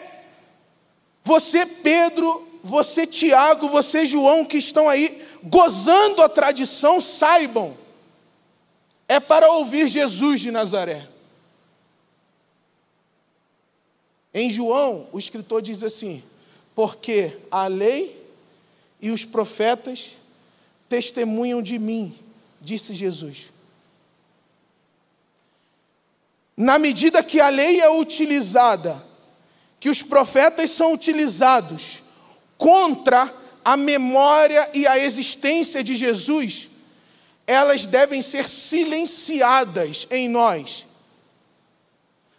você, 1.23 1.65
Pedro, 1.65 2.45
você, 2.61 3.07
Tiago, 3.07 3.69
você, 3.69 4.05
João, 4.05 4.43
que 4.43 4.57
estão 4.57 4.89
aí 4.89 5.25
gozando 5.43 6.21
a 6.21 6.27
tradição, 6.27 6.99
saibam, 6.99 7.73
é 9.07 9.17
para 9.17 9.49
ouvir 9.49 9.87
Jesus 9.87 10.41
de 10.41 10.51
Nazaré. 10.51 11.07
Em 14.33 14.49
João, 14.49 15.07
o 15.13 15.17
escritor 15.17 15.61
diz 15.61 15.83
assim: 15.83 16.21
porque 16.75 17.37
a 17.49 17.67
lei 17.67 18.21
e 19.01 19.09
os 19.09 19.23
profetas 19.23 20.17
testemunham 20.89 21.61
de 21.61 21.79
mim, 21.79 22.13
disse 22.59 22.93
Jesus. 22.93 23.54
Na 26.57 26.79
medida 26.79 27.21
que 27.21 27.39
a 27.41 27.49
lei 27.49 27.81
é 27.81 27.89
utilizada, 27.89 29.03
que 29.79 29.89
os 29.89 30.01
profetas 30.01 30.71
são 30.71 30.93
utilizados 30.93 32.03
contra 32.57 33.31
a 33.63 33.75
memória 33.75 34.69
e 34.73 34.87
a 34.87 34.97
existência 34.97 35.83
de 35.83 35.95
Jesus, 35.95 36.69
elas 37.45 37.85
devem 37.85 38.21
ser 38.21 38.47
silenciadas 38.47 40.07
em 40.09 40.29
nós. 40.29 40.87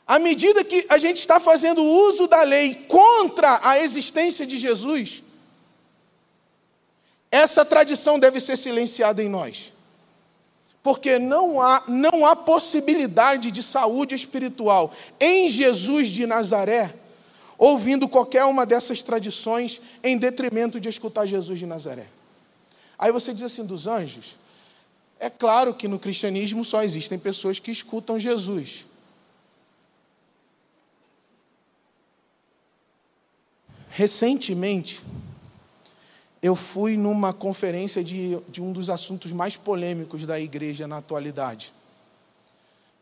À 0.06 0.18
medida 0.18 0.64
que 0.64 0.86
a 0.88 0.96
gente 0.96 1.18
está 1.18 1.38
fazendo 1.38 1.82
uso 1.84 2.26
da 2.26 2.42
lei 2.42 2.74
contra 2.88 3.60
a 3.62 3.78
existência 3.80 4.46
de 4.46 4.56
Jesus, 4.56 5.22
essa 7.30 7.64
tradição 7.64 8.18
deve 8.18 8.40
ser 8.40 8.56
silenciada 8.56 9.22
em 9.22 9.28
nós 9.28 9.75
porque 10.86 11.18
não 11.18 11.60
há, 11.60 11.82
não 11.88 12.24
há 12.24 12.36
possibilidade 12.36 13.50
de 13.50 13.60
saúde 13.60 14.14
espiritual 14.14 14.94
em 15.18 15.50
Jesus 15.50 16.06
de 16.06 16.24
Nazaré, 16.28 16.94
ouvindo 17.58 18.08
qualquer 18.08 18.44
uma 18.44 18.64
dessas 18.64 19.02
tradições 19.02 19.80
em 20.00 20.16
detrimento 20.16 20.78
de 20.78 20.88
escutar 20.88 21.26
Jesus 21.26 21.58
de 21.58 21.66
Nazaré. 21.66 22.06
Aí 22.96 23.10
você 23.10 23.34
diz 23.34 23.42
assim: 23.42 23.64
dos 23.64 23.88
anjos? 23.88 24.36
É 25.18 25.28
claro 25.28 25.74
que 25.74 25.88
no 25.88 25.98
cristianismo 25.98 26.64
só 26.64 26.84
existem 26.84 27.18
pessoas 27.18 27.58
que 27.58 27.72
escutam 27.72 28.16
Jesus. 28.16 28.86
Recentemente, 33.88 35.02
eu 36.42 36.54
fui 36.54 36.96
numa 36.96 37.32
conferência 37.32 38.04
de, 38.04 38.38
de 38.48 38.62
um 38.62 38.72
dos 38.72 38.90
assuntos 38.90 39.32
mais 39.32 39.56
polêmicos 39.56 40.24
da 40.24 40.38
igreja 40.38 40.86
na 40.86 40.98
atualidade. 40.98 41.72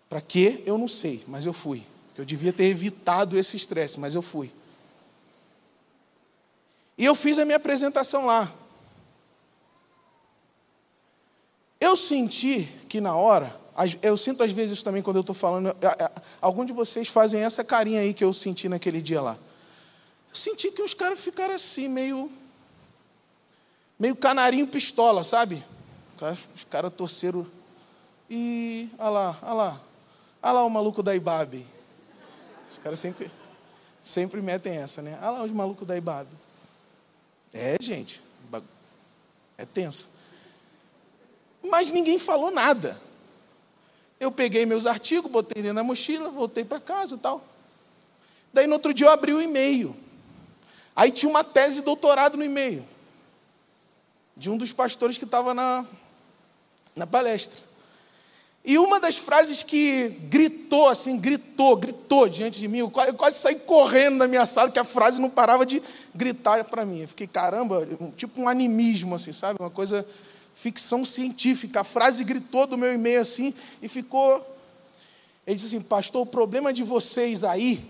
Para 0.09 0.21
quê? 0.21 0.63
Eu 0.65 0.79
não 0.79 0.89
sei, 0.89 1.25
mas 1.27 1.45
eu 1.45 1.53
fui. 1.53 1.83
Eu 2.17 2.25
devia 2.25 2.53
ter 2.53 2.65
evitado 2.65 3.37
esse 3.37 3.57
estresse, 3.57 3.99
mas 3.99 4.15
eu 4.15 4.23
fui. 4.23 4.53
E 6.97 7.05
eu 7.05 7.15
fiz 7.15 7.39
a 7.39 7.45
minha 7.45 7.57
apresentação 7.57 8.27
lá. 8.27 8.53
Eu 11.81 11.97
senti 11.97 12.69
que 12.89 13.01
na 13.01 13.17
hora, 13.17 13.55
eu 14.01 14.17
sinto 14.17 14.45
às 14.45 14.53
vezes 14.53 14.73
isso 14.73 14.85
também 14.85 15.03
quando 15.03 15.17
eu 15.17 15.21
estou 15.21 15.35
falando, 15.35 15.75
algum 16.41 16.65
de 16.65 16.73
vocês 16.73 17.09
fazem 17.09 17.43
essa 17.43 17.65
carinha 17.65 18.01
aí 18.01 18.15
que 18.15 18.25
eu 18.25 18.33
senti 18.33 18.69
naquele 18.69 19.03
dia 19.03 19.21
lá. 19.21 19.37
Eu 20.31 20.35
senti 20.37 20.71
que 20.71 20.83
os 20.83 20.95
caras 20.95 21.21
ficaram 21.21 21.55
assim, 21.55 21.89
meio 21.89 22.31
meio 23.99 24.17
canarinho 24.17 24.67
pistola, 24.67 25.25
sabe? 25.25 25.63
Os 26.55 26.65
caras 26.65 26.93
torceram. 26.93 27.47
E 28.29 28.89
olha 28.99 29.11
lá, 29.11 29.39
olha 29.43 29.53
lá. 29.53 29.81
Olha 30.43 30.53
lá 30.53 30.65
o 30.65 30.71
maluco 30.71 31.03
da 31.03 31.15
Ibabe. 31.15 31.67
Os 32.71 32.79
caras 32.79 32.99
sempre, 32.99 33.31
sempre 34.03 34.41
metem 34.43 34.77
essa, 34.77 35.03
né? 35.03 35.19
Olha 35.23 35.31
lá 35.31 35.43
os 35.45 35.53
malucos 35.53 35.87
da 35.87 35.97
Ibabe. 35.97 36.31
É, 37.53 37.77
gente. 37.81 38.23
É 39.57 39.65
tenso. 39.65 40.11
Mas 41.63 41.91
ninguém 41.91 42.19
falou 42.19 42.51
nada. 42.51 43.01
Eu 44.19 44.33
peguei 44.33 44.67
meus 44.67 44.87
artigos, 44.87 45.31
botei 45.31 45.63
dentro 45.63 45.77
da 45.77 45.85
mochila, 45.85 46.29
voltei 46.31 46.65
para 46.65 46.81
casa 46.81 47.15
e 47.15 47.19
tal. 47.19 47.45
Daí 48.53 48.67
no 48.67 48.75
outro 48.75 48.93
dia 48.93 49.07
eu 49.07 49.11
abri 49.11 49.33
o 49.33 49.41
e-mail. 49.41 49.95
Aí 50.97 51.11
tinha 51.11 51.31
uma 51.31 51.45
tese 51.45 51.77
de 51.77 51.83
doutorado 51.83 52.37
no 52.37 52.45
e-mail 52.45 52.85
de 54.37 54.51
um 54.51 54.57
dos 54.57 54.73
pastores 54.73 55.19
que 55.19 55.25
estava 55.25 55.55
na, 55.55 55.85
na 56.95 57.07
palestra. 57.07 57.63
E 58.65 58.79
uma 58.79 58.99
das 58.99 59.17
frases 59.17 59.63
que 59.63 60.09
gritou, 60.31 60.89
assim, 60.89 61.19
gritou, 61.19 61.77
gritou 61.77 62.29
diante 62.29 62.59
de 62.59 62.67
mim, 62.67 62.79
eu 62.79 62.91
quase, 62.91 63.39
saí 63.39 63.57
correndo 63.57 64.19
da 64.19 64.27
minha 64.27 64.47
sala, 64.47 64.71
que 64.71 64.79
a 64.79 64.85
frase 64.85 65.21
não 65.21 65.29
parava 65.29 65.67
de 65.67 65.83
gritar 66.15 66.65
para 66.65 66.85
mim. 66.85 67.03
Eu 67.03 67.09
fiquei, 67.09 67.27
caramba, 67.27 67.87
tipo 68.17 68.41
um 68.41 68.49
animismo, 68.49 69.17
assim, 69.17 69.33
sabe? 69.33 69.61
Uma 69.61 69.69
coisa, 69.69 70.07
ficção 70.55 71.05
científica. 71.05 71.81
A 71.81 71.85
frase 71.85 72.25
gritou 72.25 72.67
do 72.67 72.79
meu 72.79 72.95
e-mail 72.95 73.21
assim 73.21 73.53
e 73.83 73.89
ficou. 73.89 74.43
Ele 75.47 75.57
disse 75.57 75.77
assim: 75.77 75.85
Pastor, 75.85 76.23
o 76.23 76.27
problema 76.27 76.73
de 76.73 76.83
vocês 76.83 77.45
aí 77.45 77.85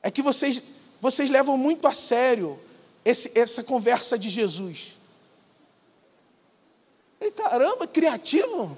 é 0.00 0.08
que 0.08 0.22
vocês, 0.22 0.62
vocês 1.00 1.28
levam 1.30 1.58
muito 1.58 1.88
a 1.88 1.92
sério 1.92 2.60
esse, 3.08 3.32
essa 3.34 3.62
conversa 3.64 4.18
de 4.18 4.28
Jesus. 4.28 4.98
E 7.18 7.30
caramba, 7.30 7.86
criativo. 7.86 8.76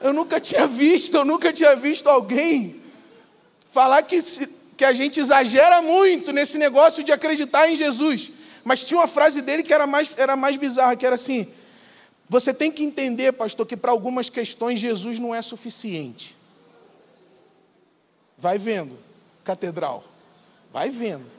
Eu 0.00 0.12
nunca 0.12 0.40
tinha 0.40 0.66
visto, 0.66 1.16
eu 1.16 1.24
nunca 1.24 1.52
tinha 1.52 1.76
visto 1.76 2.08
alguém 2.08 2.82
falar 3.70 4.02
que, 4.02 4.20
que 4.76 4.84
a 4.84 4.92
gente 4.92 5.20
exagera 5.20 5.80
muito 5.80 6.32
nesse 6.32 6.58
negócio 6.58 7.04
de 7.04 7.12
acreditar 7.12 7.70
em 7.70 7.76
Jesus. 7.76 8.32
Mas 8.64 8.82
tinha 8.82 8.98
uma 8.98 9.06
frase 9.06 9.40
dele 9.40 9.62
que 9.62 9.72
era 9.72 9.86
mais, 9.86 10.10
era 10.16 10.34
mais 10.34 10.56
bizarra, 10.56 10.96
que 10.96 11.06
era 11.06 11.14
assim: 11.14 11.46
você 12.28 12.52
tem 12.52 12.72
que 12.72 12.82
entender, 12.82 13.32
pastor, 13.32 13.66
que 13.66 13.76
para 13.76 13.92
algumas 13.92 14.28
questões 14.28 14.80
Jesus 14.80 15.20
não 15.20 15.32
é 15.32 15.40
suficiente. 15.42 16.36
Vai 18.36 18.58
vendo, 18.58 18.98
catedral. 19.44 20.04
Vai 20.72 20.90
vendo. 20.90 21.37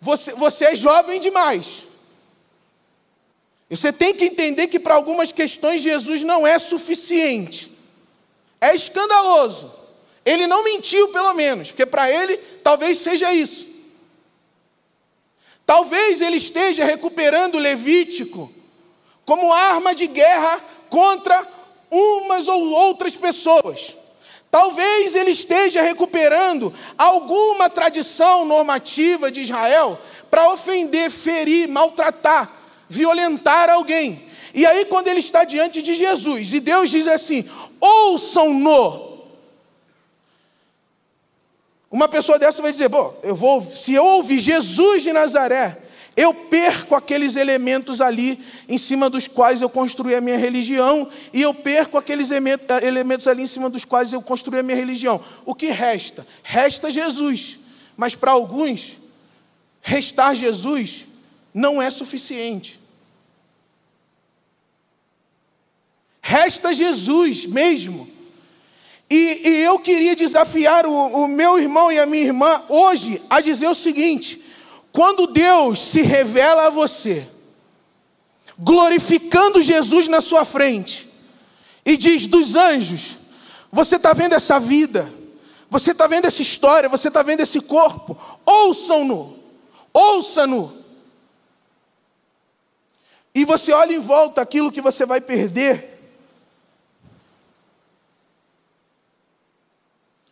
Você, 0.00 0.32
você 0.32 0.66
é 0.66 0.74
jovem 0.74 1.20
demais. 1.20 1.86
Você 3.68 3.92
tem 3.92 4.14
que 4.14 4.24
entender 4.24 4.68
que 4.68 4.78
para 4.78 4.94
algumas 4.94 5.32
questões 5.32 5.82
Jesus 5.82 6.22
não 6.22 6.46
é 6.46 6.58
suficiente. 6.58 7.72
É 8.60 8.74
escandaloso. 8.74 9.72
Ele 10.24 10.46
não 10.46 10.64
mentiu, 10.64 11.08
pelo 11.08 11.32
menos, 11.34 11.70
porque 11.70 11.86
para 11.86 12.10
ele 12.10 12.36
talvez 12.62 12.98
seja 12.98 13.32
isso. 13.32 13.66
Talvez 15.64 16.20
ele 16.20 16.36
esteja 16.36 16.84
recuperando 16.84 17.58
Levítico 17.58 18.52
como 19.24 19.52
arma 19.52 19.94
de 19.94 20.06
guerra 20.06 20.60
contra 20.88 21.46
umas 21.90 22.46
ou 22.46 22.70
outras 22.70 23.16
pessoas. 23.16 23.96
Talvez 24.50 25.14
ele 25.14 25.32
esteja 25.32 25.82
recuperando 25.82 26.72
alguma 26.96 27.68
tradição 27.68 28.44
normativa 28.44 29.30
de 29.30 29.42
Israel 29.42 29.98
para 30.30 30.50
ofender, 30.52 31.10
ferir, 31.10 31.68
maltratar, 31.68 32.50
violentar 32.88 33.68
alguém. 33.70 34.24
E 34.54 34.64
aí, 34.64 34.86
quando 34.86 35.08
ele 35.08 35.20
está 35.20 35.44
diante 35.44 35.82
de 35.82 35.92
Jesus, 35.92 36.52
e 36.52 36.60
Deus 36.60 36.90
diz 36.90 37.06
assim: 37.06 37.48
ouçam-no. 37.80 39.06
Uma 41.90 42.08
pessoa 42.08 42.38
dessa 42.38 42.62
vai 42.62 42.72
dizer: 42.72 42.88
Bom, 42.88 43.14
eu 43.22 43.34
vou, 43.34 43.62
se 43.62 43.94
eu 43.94 44.04
ouvir 44.04 44.38
Jesus 44.38 45.02
de 45.02 45.12
Nazaré, 45.12 45.76
eu 46.16 46.32
perco 46.32 46.94
aqueles 46.94 47.36
elementos 47.36 48.00
ali 48.00 48.42
em 48.66 48.78
cima 48.78 49.10
dos 49.10 49.26
quais 49.26 49.60
eu 49.60 49.68
construí 49.68 50.14
a 50.14 50.20
minha 50.20 50.38
religião, 50.38 51.06
e 51.30 51.42
eu 51.42 51.52
perco 51.52 51.98
aqueles 51.98 52.30
elementos 52.30 53.26
ali 53.26 53.42
em 53.42 53.46
cima 53.46 53.68
dos 53.68 53.84
quais 53.84 54.12
eu 54.12 54.22
construí 54.22 54.58
a 54.58 54.62
minha 54.62 54.76
religião. 54.76 55.22
O 55.44 55.54
que 55.54 55.66
resta? 55.66 56.26
Resta 56.42 56.90
Jesus. 56.90 57.58
Mas 57.96 58.14
para 58.14 58.32
alguns, 58.32 58.98
restar 59.82 60.34
Jesus 60.34 61.06
não 61.52 61.82
é 61.82 61.90
suficiente. 61.90 62.80
Resta 66.22 66.72
Jesus 66.72 67.44
mesmo. 67.44 68.08
E, 69.08 69.48
e 69.48 69.48
eu 69.62 69.78
queria 69.78 70.16
desafiar 70.16 70.86
o, 70.86 71.24
o 71.24 71.28
meu 71.28 71.58
irmão 71.58 71.92
e 71.92 71.98
a 71.98 72.06
minha 72.06 72.24
irmã 72.24 72.62
hoje 72.68 73.22
a 73.28 73.40
dizer 73.40 73.68
o 73.68 73.74
seguinte: 73.74 74.45
quando 74.96 75.26
Deus 75.26 75.78
se 75.78 76.00
revela 76.00 76.68
a 76.68 76.70
você, 76.70 77.28
glorificando 78.58 79.62
Jesus 79.62 80.08
na 80.08 80.22
sua 80.22 80.42
frente, 80.42 81.12
e 81.84 81.98
diz 81.98 82.26
dos 82.26 82.56
anjos: 82.56 83.18
Você 83.70 83.96
está 83.96 84.14
vendo 84.14 84.32
essa 84.32 84.58
vida, 84.58 85.06
você 85.68 85.90
está 85.90 86.06
vendo 86.06 86.24
essa 86.24 86.40
história, 86.40 86.88
você 86.88 87.08
está 87.08 87.22
vendo 87.22 87.42
esse 87.42 87.60
corpo, 87.60 88.18
ouçam-no, 88.46 89.38
ouça-no. 89.92 90.72
E 93.34 93.44
você 93.44 93.72
olha 93.72 93.94
em 93.94 94.00
volta 94.00 94.40
aquilo 94.40 94.72
que 94.72 94.80
você 94.80 95.04
vai 95.04 95.20
perder, 95.20 95.92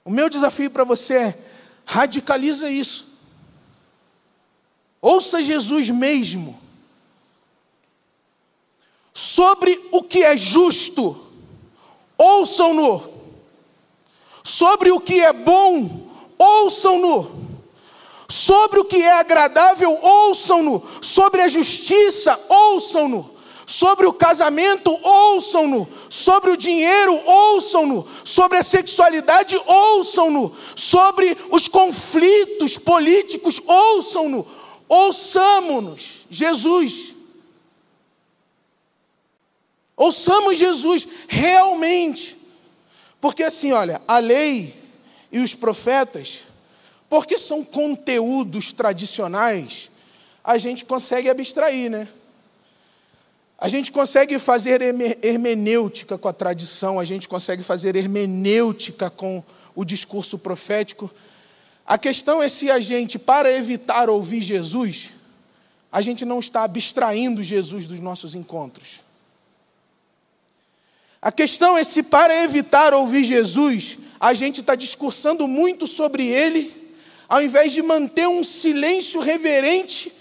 O 0.06 0.10
meu 0.10 0.30
desafio 0.30 0.70
para 0.70 0.84
você 0.84 1.14
é: 1.14 1.38
radicaliza 1.84 2.70
isso. 2.70 3.13
Ouça 5.04 5.42
Jesus 5.42 5.90
mesmo. 5.90 6.58
Sobre 9.12 9.78
o 9.92 10.02
que 10.02 10.24
é 10.24 10.34
justo, 10.34 11.14
ouçam-no. 12.16 13.02
Sobre 14.42 14.90
o 14.90 14.98
que 14.98 15.20
é 15.20 15.30
bom, 15.30 16.08
ouçam-no. 16.38 17.30
Sobre 18.30 18.80
o 18.80 18.84
que 18.86 18.96
é 18.96 19.12
agradável, 19.12 19.92
ouçam-no. 19.92 20.82
Sobre 21.02 21.42
a 21.42 21.48
justiça, 21.48 22.40
ouçam-no. 22.48 23.30
Sobre 23.66 24.06
o 24.06 24.12
casamento, 24.12 24.90
ouçam-no. 24.90 25.86
Sobre 26.08 26.50
o 26.50 26.56
dinheiro, 26.56 27.14
ouçam-no. 27.26 28.08
Sobre 28.24 28.56
a 28.56 28.62
sexualidade, 28.62 29.54
ouçam-no. 29.66 30.50
Sobre 30.74 31.36
os 31.50 31.68
conflitos 31.68 32.78
políticos, 32.78 33.60
ouçam-no. 33.66 34.63
Ouçamos-nos, 34.88 36.26
Jesus. 36.30 37.14
Ouçamos 39.96 40.58
Jesus 40.58 41.06
realmente. 41.28 42.36
Porque 43.20 43.42
assim, 43.42 43.72
olha, 43.72 44.02
a 44.06 44.18
lei 44.18 44.74
e 45.32 45.38
os 45.38 45.54
profetas, 45.54 46.44
porque 47.08 47.38
são 47.38 47.64
conteúdos 47.64 48.72
tradicionais, 48.72 49.90
a 50.42 50.58
gente 50.58 50.84
consegue 50.84 51.30
abstrair, 51.30 51.90
né? 51.90 52.08
A 53.56 53.68
gente 53.68 53.90
consegue 53.90 54.38
fazer 54.38 54.82
hermenêutica 55.22 56.18
com 56.18 56.28
a 56.28 56.32
tradição, 56.32 57.00
a 57.00 57.04
gente 57.04 57.26
consegue 57.26 57.62
fazer 57.62 57.96
hermenêutica 57.96 59.08
com 59.08 59.42
o 59.74 59.84
discurso 59.84 60.38
profético. 60.38 61.10
A 61.86 61.98
questão 61.98 62.42
é 62.42 62.48
se 62.48 62.70
a 62.70 62.80
gente, 62.80 63.18
para 63.18 63.52
evitar 63.52 64.08
ouvir 64.08 64.42
Jesus, 64.42 65.12
a 65.92 66.00
gente 66.00 66.24
não 66.24 66.40
está 66.40 66.64
abstraindo 66.64 67.42
Jesus 67.42 67.86
dos 67.86 68.00
nossos 68.00 68.34
encontros. 68.34 69.04
A 71.20 71.30
questão 71.30 71.76
é 71.76 71.84
se, 71.84 72.02
para 72.02 72.42
evitar 72.42 72.92
ouvir 72.92 73.24
Jesus, 73.24 73.98
a 74.18 74.34
gente 74.34 74.60
está 74.60 74.74
discursando 74.74 75.46
muito 75.46 75.86
sobre 75.86 76.26
ele, 76.26 76.72
ao 77.28 77.42
invés 77.42 77.72
de 77.72 77.82
manter 77.82 78.26
um 78.28 78.42
silêncio 78.42 79.20
reverente 79.20 80.12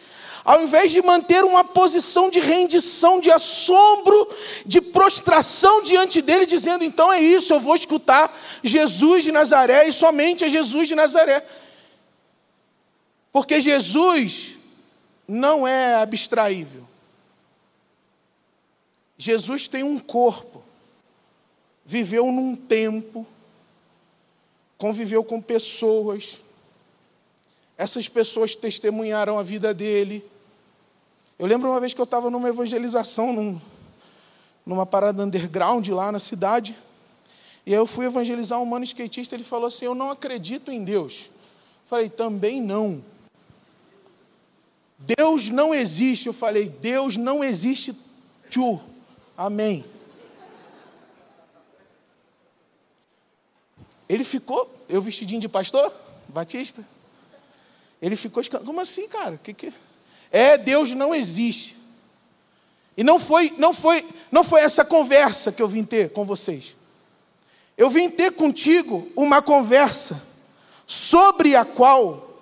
ao 0.43 0.61
invés 0.61 0.91
de 0.91 1.01
manter 1.01 1.43
uma 1.43 1.63
posição 1.63 2.29
de 2.29 2.39
rendição, 2.39 3.19
de 3.19 3.31
assombro, 3.31 4.29
de 4.65 4.81
prostração 4.81 5.81
diante 5.81 6.21
dele, 6.21 6.45
dizendo: 6.45 6.83
então 6.83 7.11
é 7.11 7.21
isso, 7.21 7.53
eu 7.53 7.59
vou 7.59 7.75
escutar 7.75 8.35
Jesus 8.61 9.23
de 9.23 9.31
Nazaré 9.31 9.87
e 9.87 9.93
somente 9.93 10.43
a 10.43 10.49
Jesus 10.49 10.87
de 10.87 10.95
Nazaré. 10.95 11.45
Porque 13.31 13.59
Jesus 13.59 14.57
não 15.27 15.67
é 15.67 15.95
abstraível. 15.95 16.87
Jesus 19.17 19.67
tem 19.67 19.83
um 19.83 19.97
corpo, 19.97 20.61
viveu 21.85 22.25
num 22.25 22.55
tempo, 22.55 23.25
conviveu 24.77 25.23
com 25.23 25.41
pessoas, 25.41 26.41
essas 27.77 28.09
pessoas 28.09 28.55
testemunharam 28.55 29.39
a 29.39 29.43
vida 29.43 29.73
dele, 29.73 30.23
eu 31.39 31.45
lembro 31.45 31.69
uma 31.69 31.79
vez 31.79 31.93
que 31.93 32.01
eu 32.01 32.05
estava 32.05 32.29
numa 32.29 32.49
evangelização, 32.49 33.33
num, 33.33 33.61
numa 34.65 34.85
parada 34.85 35.23
underground 35.23 35.87
lá 35.89 36.11
na 36.11 36.19
cidade, 36.19 36.75
e 37.65 37.71
aí 37.71 37.79
eu 37.79 37.87
fui 37.87 38.05
evangelizar 38.05 38.61
um 38.61 38.65
mano 38.65 38.83
skatista, 38.83 39.35
ele 39.35 39.43
falou 39.43 39.67
assim: 39.67 39.85
Eu 39.85 39.95
não 39.95 40.11
acredito 40.11 40.71
em 40.71 40.83
Deus. 40.83 41.31
Eu 41.83 41.87
falei, 41.87 42.09
também 42.09 42.61
não. 42.61 43.03
Deus 44.97 45.49
não 45.49 45.73
existe. 45.73 46.27
Eu 46.27 46.33
falei, 46.33 46.67
Deus 46.69 47.15
não 47.15 47.43
existe. 47.43 47.95
Tchu. 48.49 48.79
Amém. 49.37 49.85
Ele 54.07 54.23
ficou, 54.23 54.69
eu 54.89 55.01
vestidinho 55.01 55.41
de 55.41 55.47
pastor, 55.47 55.91
batista. 56.27 56.85
Ele 58.01 58.15
ficou, 58.15 58.43
como 58.65 58.81
assim, 58.81 59.07
cara? 59.07 59.37
Que 59.37 59.53
que 59.53 59.73
é, 60.33 60.57
Deus 60.57 60.89
não 60.95 61.13
existe. 61.13 61.77
E 62.97 63.03
não 63.03 63.19
foi, 63.19 63.53
não 63.57 63.71
foi, 63.71 64.03
não 64.31 64.43
foi 64.43 64.61
essa 64.61 64.83
conversa 64.83 65.51
que 65.51 65.61
eu 65.61 65.67
vim 65.67 65.83
ter 65.83 66.09
com 66.09 66.25
vocês. 66.25 66.75
Eu 67.77 67.87
vim 67.89 68.09
ter 68.09 68.31
contigo 68.31 69.07
uma 69.15 69.43
conversa 69.43 70.19
sobre 70.87 71.55
a 71.55 71.63
qual 71.63 72.41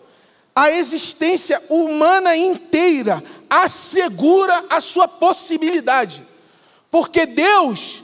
a 0.56 0.72
existência 0.72 1.62
humana 1.70 2.36
inteira 2.36 3.22
assegura 3.50 4.66
a 4.70 4.80
sua 4.80 5.08
possibilidade. 5.08 6.26
Porque 6.90 7.26
Deus 7.26 8.04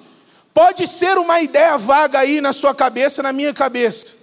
pode 0.54 0.86
ser 0.86 1.18
uma 1.18 1.40
ideia 1.40 1.78
vaga 1.78 2.20
aí 2.20 2.42
na 2.42 2.52
sua 2.52 2.76
cabeça, 2.76 3.24
na 3.24 3.32
minha 3.32 3.54
cabeça. 3.54 4.17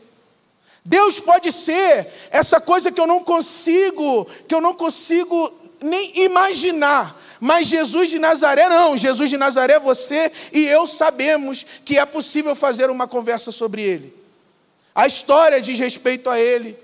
Deus 0.85 1.19
pode 1.19 1.51
ser 1.51 2.07
essa 2.31 2.61
coisa 2.61 2.93
que 2.93 3.01
eu 3.01 3.07
não 3.07 3.25
consigo, 3.25 4.27
que 4.47 4.55
eu 4.55 4.61
não 4.61 4.75
consigo 4.75 5.53
nem 5.81 6.25
imaginar. 6.25 7.21
Mas 7.41 7.69
Jesus 7.69 8.11
de 8.11 8.19
Nazaré 8.19 8.69
não, 8.69 8.97
Jesus 8.97 9.31
de 9.31 9.37
Nazaré 9.37 9.79
você 9.79 10.31
e 10.53 10.65
eu 10.67 10.87
sabemos 10.87 11.65
que 11.85 11.99
é 11.99 12.05
possível 12.05 12.55
fazer 12.55 12.91
uma 12.91 13.09
conversa 13.09 13.51
sobre 13.51 13.83
ele. 13.83 14.15
A 14.95 15.07
história 15.07 15.61
diz 15.61 15.79
respeito 15.79 16.29
a 16.29 16.39
ele. 16.39 16.77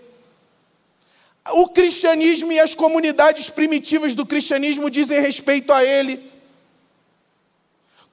O 1.53 1.69
cristianismo 1.69 2.53
e 2.53 2.61
as 2.61 2.75
comunidades 2.75 3.51
primitivas 3.51 4.15
do 4.15 4.27
cristianismo 4.27 4.91
dizem 4.91 5.21
respeito 5.21 5.73
a 5.73 5.85
ele. 5.85 6.30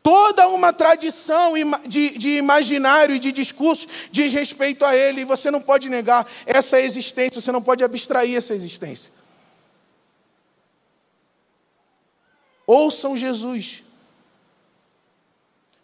Toda 0.07 0.47
uma 0.47 0.71
tradição 0.71 1.51
de, 1.85 2.17
de 2.17 2.37
imaginário 2.37 3.13
e 3.13 3.19
de 3.19 3.29
discurso 3.29 3.85
diz 4.09 4.31
respeito 4.31 4.85
a 4.85 4.95
ele, 4.95 5.19
e 5.19 5.25
você 5.25 5.51
não 5.51 5.61
pode 5.61 5.89
negar 5.89 6.25
essa 6.45 6.79
existência, 6.79 7.41
você 7.41 7.51
não 7.51 7.61
pode 7.61 7.83
abstrair 7.83 8.37
essa 8.37 8.55
existência. 8.55 9.13
Ouçam 12.65 13.17
Jesus. 13.17 13.83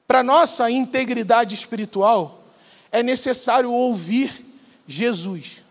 Para 0.08 0.24
nossa 0.24 0.72
integridade 0.72 1.54
espiritual, 1.54 2.46
é 2.94 3.04
necessário 3.04 3.74
ouvir 3.74 4.34
Jesus 4.88 5.66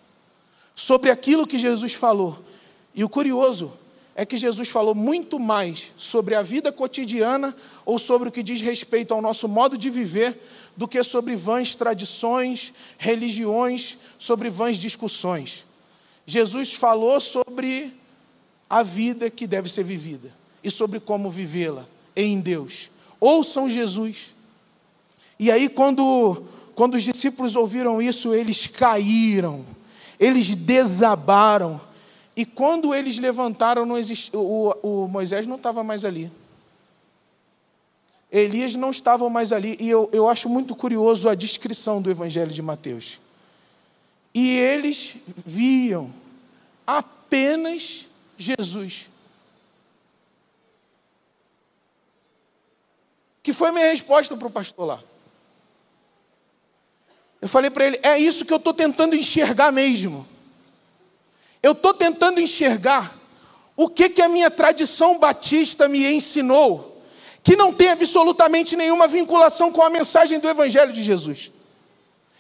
sobre 0.74 1.10
aquilo 1.10 1.46
que 1.46 1.58
Jesus 1.58 1.94
falou. 1.94 2.44
E 2.94 3.02
o 3.02 3.08
curioso 3.08 3.72
é 4.14 4.26
que 4.26 4.36
Jesus 4.36 4.68
falou 4.68 4.94
muito 4.94 5.38
mais 5.38 5.92
sobre 5.96 6.34
a 6.34 6.42
vida 6.42 6.70
cotidiana 6.70 7.54
ou 7.84 7.98
sobre 7.98 8.28
o 8.28 8.32
que 8.32 8.42
diz 8.42 8.60
respeito 8.60 9.14
ao 9.14 9.22
nosso 9.22 9.48
modo 9.48 9.76
de 9.76 9.88
viver 9.88 10.38
do 10.76 10.86
que 10.86 11.02
sobre 11.02 11.34
vãs 11.36 11.74
tradições, 11.74 12.72
religiões, 12.98 13.98
sobre 14.18 14.50
vãs 14.50 14.76
discussões. 14.76 15.66
Jesus 16.26 16.72
falou 16.72 17.20
sobre 17.20 17.92
a 18.68 18.82
vida 18.82 19.30
que 19.30 19.46
deve 19.46 19.68
ser 19.68 19.84
vivida 19.84 20.32
e 20.62 20.70
sobre 20.70 21.00
como 21.00 21.30
vivê-la 21.30 21.86
em 22.14 22.40
Deus. 22.40 22.90
Ouçam 23.18 23.68
Jesus. 23.68 24.34
E 25.38 25.50
aí, 25.50 25.68
quando, 25.68 26.44
quando 26.74 26.94
os 26.94 27.02
discípulos 27.02 27.56
ouviram 27.56 28.00
isso, 28.00 28.32
eles 28.32 28.66
caíram 28.66 29.64
eles 30.22 30.54
desabaram. 30.54 31.80
E 32.34 32.46
quando 32.46 32.94
eles 32.94 33.18
levantaram, 33.18 33.84
não 33.84 33.98
exist... 33.98 34.30
o, 34.34 34.74
o 34.82 35.08
Moisés 35.08 35.46
não 35.46 35.56
estava 35.56 35.84
mais 35.84 36.04
ali. 36.04 36.30
Elias 38.30 38.74
não 38.74 38.90
estava 38.90 39.28
mais 39.28 39.52
ali. 39.52 39.76
E 39.78 39.90
eu, 39.90 40.08
eu 40.12 40.26
acho 40.26 40.48
muito 40.48 40.74
curioso 40.74 41.28
a 41.28 41.34
descrição 41.34 42.00
do 42.00 42.10
Evangelho 42.10 42.50
de 42.50 42.62
Mateus. 42.62 43.20
E 44.34 44.56
eles 44.56 45.16
viam 45.44 46.10
apenas 46.86 48.08
Jesus. 48.38 49.10
Que 53.42 53.52
foi 53.52 53.70
minha 53.70 53.90
resposta 53.90 54.34
para 54.34 54.46
o 54.46 54.50
pastor 54.50 54.86
lá. 54.86 55.02
Eu 57.42 57.48
falei 57.48 57.70
para 57.70 57.84
ele: 57.84 58.00
é 58.02 58.18
isso 58.18 58.46
que 58.46 58.52
eu 58.52 58.56
estou 58.56 58.72
tentando 58.72 59.14
enxergar 59.14 59.70
mesmo. 59.70 60.26
Eu 61.62 61.72
estou 61.72 61.94
tentando 61.94 62.40
enxergar 62.40 63.16
o 63.76 63.88
que, 63.88 64.08
que 64.08 64.20
a 64.20 64.28
minha 64.28 64.50
tradição 64.50 65.18
batista 65.18 65.88
me 65.88 66.12
ensinou, 66.12 67.02
que 67.42 67.56
não 67.56 67.72
tem 67.72 67.90
absolutamente 67.90 68.76
nenhuma 68.76 69.06
vinculação 69.06 69.70
com 69.70 69.82
a 69.82 69.90
mensagem 69.90 70.38
do 70.38 70.48
Evangelho 70.48 70.92
de 70.92 71.02
Jesus. 71.02 71.52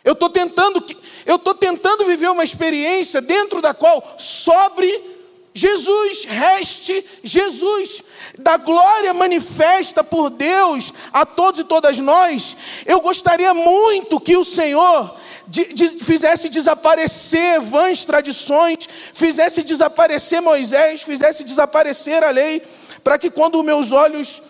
Eu 0.04 0.14
estou 0.14 0.28
tentando, 0.28 0.84
eu 1.24 1.36
estou 1.36 1.54
tentando 1.54 2.04
viver 2.04 2.30
uma 2.30 2.44
experiência 2.44 3.20
dentro 3.20 3.62
da 3.62 3.72
qual 3.72 4.02
sobre 4.18 5.12
Jesus, 5.54 6.24
reste 6.24 7.04
Jesus, 7.22 8.02
da 8.38 8.56
glória 8.56 9.12
manifesta 9.12 10.02
por 10.02 10.30
Deus 10.30 10.92
a 11.12 11.26
todos 11.26 11.60
e 11.60 11.64
todas 11.64 11.98
nós. 11.98 12.56
Eu 12.86 13.00
gostaria 13.00 13.52
muito 13.54 14.18
que 14.18 14.36
o 14.36 14.44
Senhor 14.44 15.14
de, 15.46 15.72
de, 15.74 15.88
fizesse 16.04 16.48
desaparecer 16.48 17.60
vãs 17.60 18.04
tradições, 18.04 18.88
fizesse 19.14 19.62
desaparecer 19.62 20.40
Moisés, 20.40 21.02
fizesse 21.02 21.44
desaparecer 21.44 22.22
a 22.22 22.30
lei, 22.30 22.62
para 23.02 23.18
que 23.18 23.30
quando 23.30 23.62
meus 23.62 23.92
olhos 23.92 24.42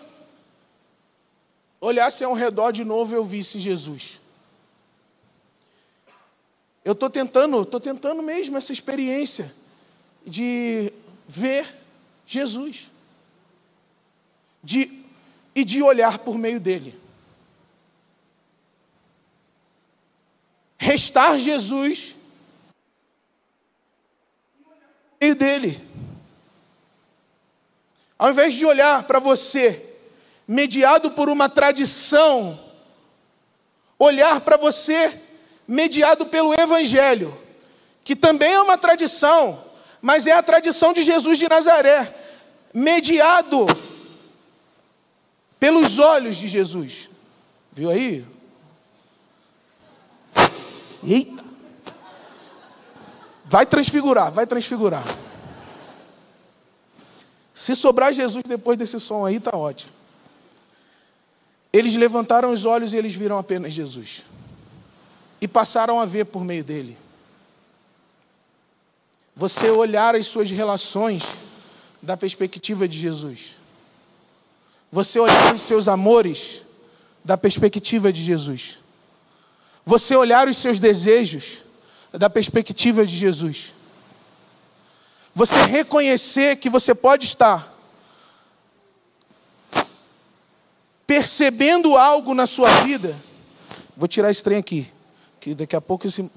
olhassem 1.81 2.25
ao 2.25 2.33
redor 2.33 2.71
de 2.71 2.83
novo 2.83 3.15
eu 3.15 3.23
visse 3.23 3.59
Jesus. 3.59 4.21
Eu 6.85 6.93
estou 6.93 7.09
tentando, 7.09 7.61
estou 7.61 7.79
tentando 7.79 8.21
mesmo 8.21 8.57
essa 8.57 8.71
experiência 8.71 9.53
de 10.25 10.91
ver 11.27 11.73
Jesus 12.25 12.91
de, 14.63 15.03
e 15.53 15.63
de 15.63 15.81
olhar 15.83 16.19
por 16.19 16.37
meio 16.37 16.59
dele. 16.59 17.02
Restar 20.83 21.39
Jesus 21.39 22.15
no 24.59 24.65
meio 25.21 25.35
dele. 25.35 25.81
Ao 28.19 28.29
invés 28.29 28.53
de 28.53 28.65
olhar 28.65 29.03
para 29.03 29.19
você, 29.19 29.81
mediado 30.47 31.11
por 31.11 31.29
uma 31.29 31.49
tradição, 31.49 32.59
olhar 33.97 34.41
para 34.41 34.57
você, 34.57 35.19
mediado 35.67 36.25
pelo 36.25 36.53
Evangelho, 36.53 37.35
que 38.03 38.15
também 38.15 38.53
é 38.53 38.61
uma 38.61 38.77
tradição, 38.77 39.63
mas 40.01 40.27
é 40.27 40.33
a 40.33 40.43
tradição 40.43 40.91
de 40.91 41.01
Jesus 41.01 41.39
de 41.39 41.47
Nazaré, 41.47 42.13
mediado 42.73 43.65
pelos 45.57 45.97
olhos 45.97 46.35
de 46.35 46.49
Jesus. 46.49 47.09
Viu 47.71 47.89
aí? 47.89 48.25
Eita! 51.05 51.43
Vai 53.45 53.65
transfigurar, 53.65 54.31
vai 54.31 54.47
transfigurar. 54.47 55.03
Se 57.53 57.75
sobrar 57.75 58.11
Jesus 58.11 58.43
depois 58.43 58.77
desse 58.77 58.99
som 58.99 59.25
aí, 59.25 59.35
está 59.35 59.55
ótimo. 59.55 59.91
Eles 61.71 61.93
levantaram 61.95 62.51
os 62.51 62.65
olhos 62.65 62.93
e 62.93 62.97
eles 62.97 63.15
viram 63.15 63.37
apenas 63.37 63.73
Jesus. 63.73 64.23
E 65.41 65.47
passaram 65.47 65.99
a 65.99 66.05
ver 66.05 66.25
por 66.25 66.43
meio 66.43 66.63
dele. 66.63 66.97
Você 69.35 69.69
olhar 69.69 70.15
as 70.15 70.27
suas 70.27 70.49
relações 70.51 71.23
da 72.01 72.15
perspectiva 72.15 72.87
de 72.87 72.97
Jesus. 72.99 73.57
Você 74.91 75.19
olhar 75.19 75.53
os 75.55 75.61
seus 75.61 75.87
amores 75.87 76.63
da 77.25 77.35
perspectiva 77.37 78.13
de 78.13 78.21
Jesus. 78.21 78.82
Você 79.85 80.15
olhar 80.15 80.47
os 80.47 80.57
seus 80.57 80.79
desejos 80.79 81.63
da 82.11 82.29
perspectiva 82.29 83.05
de 83.05 83.15
Jesus. 83.15 83.73
Você 85.35 85.61
reconhecer 85.63 86.57
que 86.57 86.69
você 86.69 86.93
pode 86.93 87.25
estar 87.25 87.73
percebendo 91.05 91.97
algo 91.97 92.33
na 92.33 92.47
sua 92.47 92.69
vida. 92.83 93.15
Vou 93.97 94.07
tirar 94.07 94.31
esse 94.31 94.41
trem 94.43 94.57
aqui, 94.57 94.91
que 95.39 95.53
daqui 95.53 95.75
a 95.75 95.81
pouco 95.81 96.07
esse 96.07 96.29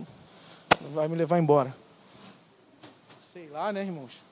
vai 0.92 1.08
me 1.08 1.16
levar 1.16 1.38
embora. 1.38 1.74
Sei 3.32 3.48
lá, 3.48 3.72
né, 3.72 3.82
irmãos? 3.82 4.24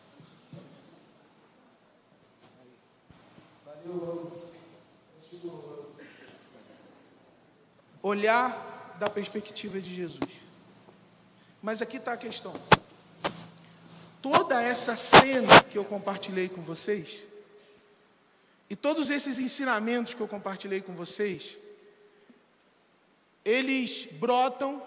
Olhar 8.03 8.74
da 8.99 9.11
perspectiva 9.11 9.81
de 9.81 9.95
Jesus. 9.95 10.31
Mas 11.63 11.81
aqui 11.81 11.97
está 11.97 12.13
a 12.13 12.17
questão. 12.17 12.53
Toda 14.21 14.63
essa 14.63 14.97
cena 14.97 15.63
que 15.63 15.77
eu 15.77 15.85
compartilhei 15.85 16.49
com 16.49 16.63
vocês, 16.63 17.25
e 18.69 18.77
todos 18.77 19.11
esses 19.11 19.39
ensinamentos 19.39 20.15
que 20.15 20.21
eu 20.21 20.29
compartilhei 20.29 20.81
com 20.81 20.95
vocês, 20.95 21.59
eles 23.45 24.09
brotam 24.13 24.83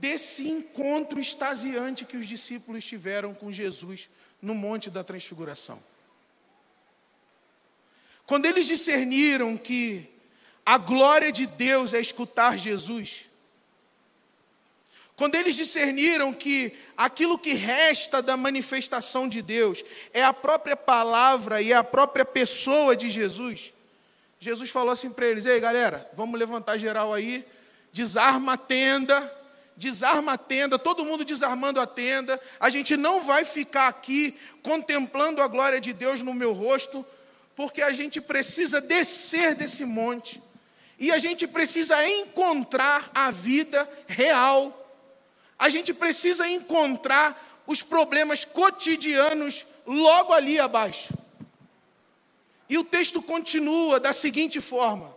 desse 0.00 0.48
encontro 0.48 1.18
extasiante 1.18 2.04
que 2.04 2.16
os 2.16 2.26
discípulos 2.26 2.84
tiveram 2.84 3.32
com 3.34 3.50
Jesus 3.50 4.10
no 4.42 4.54
Monte 4.54 4.90
da 4.90 5.02
Transfiguração. 5.02 5.82
Quando 8.26 8.46
eles 8.46 8.66
discerniram 8.66 9.56
que 9.56 10.10
a 10.66 10.78
glória 10.78 11.30
de 11.30 11.46
Deus 11.46 11.94
é 11.94 12.00
escutar 12.00 12.58
Jesus. 12.58 13.26
Quando 15.14 15.36
eles 15.36 15.54
discerniram 15.54 16.32
que 16.32 16.76
aquilo 16.96 17.38
que 17.38 17.54
resta 17.54 18.20
da 18.20 18.36
manifestação 18.36 19.28
de 19.28 19.40
Deus 19.40 19.84
é 20.12 20.24
a 20.24 20.32
própria 20.32 20.76
palavra 20.76 21.62
e 21.62 21.72
a 21.72 21.84
própria 21.84 22.24
pessoa 22.24 22.96
de 22.96 23.08
Jesus, 23.08 23.72
Jesus 24.40 24.68
falou 24.68 24.90
assim 24.90 25.10
para 25.10 25.26
eles: 25.26 25.46
Ei 25.46 25.60
galera, 25.60 26.10
vamos 26.14 26.38
levantar 26.38 26.76
geral 26.78 27.14
aí, 27.14 27.46
desarma 27.92 28.54
a 28.54 28.58
tenda, 28.58 29.32
desarma 29.76 30.32
a 30.32 30.38
tenda, 30.38 30.78
todo 30.78 31.04
mundo 31.04 31.24
desarmando 31.24 31.80
a 31.80 31.86
tenda, 31.86 32.40
a 32.58 32.68
gente 32.68 32.96
não 32.96 33.20
vai 33.20 33.44
ficar 33.44 33.86
aqui 33.86 34.38
contemplando 34.62 35.40
a 35.40 35.46
glória 35.46 35.80
de 35.80 35.92
Deus 35.92 36.22
no 36.22 36.34
meu 36.34 36.52
rosto, 36.52 37.06
porque 37.54 37.80
a 37.80 37.92
gente 37.92 38.20
precisa 38.20 38.80
descer 38.80 39.54
desse 39.54 39.84
monte. 39.84 40.42
E 40.98 41.12
a 41.12 41.18
gente 41.18 41.46
precisa 41.46 42.06
encontrar 42.08 43.10
a 43.14 43.30
vida 43.30 43.88
real. 44.06 44.82
A 45.58 45.68
gente 45.68 45.92
precisa 45.92 46.48
encontrar 46.48 47.62
os 47.66 47.82
problemas 47.82 48.44
cotidianos 48.44 49.66
logo 49.86 50.32
ali 50.32 50.58
abaixo. 50.58 51.12
E 52.68 52.78
o 52.78 52.84
texto 52.84 53.22
continua 53.22 54.00
da 54.00 54.12
seguinte 54.12 54.60
forma: 54.60 55.14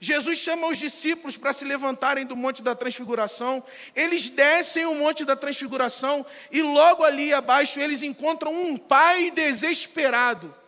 Jesus 0.00 0.38
chama 0.38 0.66
os 0.66 0.78
discípulos 0.78 1.36
para 1.36 1.52
se 1.52 1.64
levantarem 1.64 2.26
do 2.26 2.36
Monte 2.36 2.62
da 2.62 2.74
Transfiguração, 2.74 3.62
eles 3.94 4.28
descem 4.28 4.84
o 4.86 4.94
Monte 4.94 5.24
da 5.24 5.36
Transfiguração 5.36 6.26
e 6.50 6.60
logo 6.60 7.04
ali 7.04 7.32
abaixo 7.32 7.80
eles 7.80 8.02
encontram 8.02 8.52
um 8.54 8.76
pai 8.76 9.30
desesperado 9.30 10.59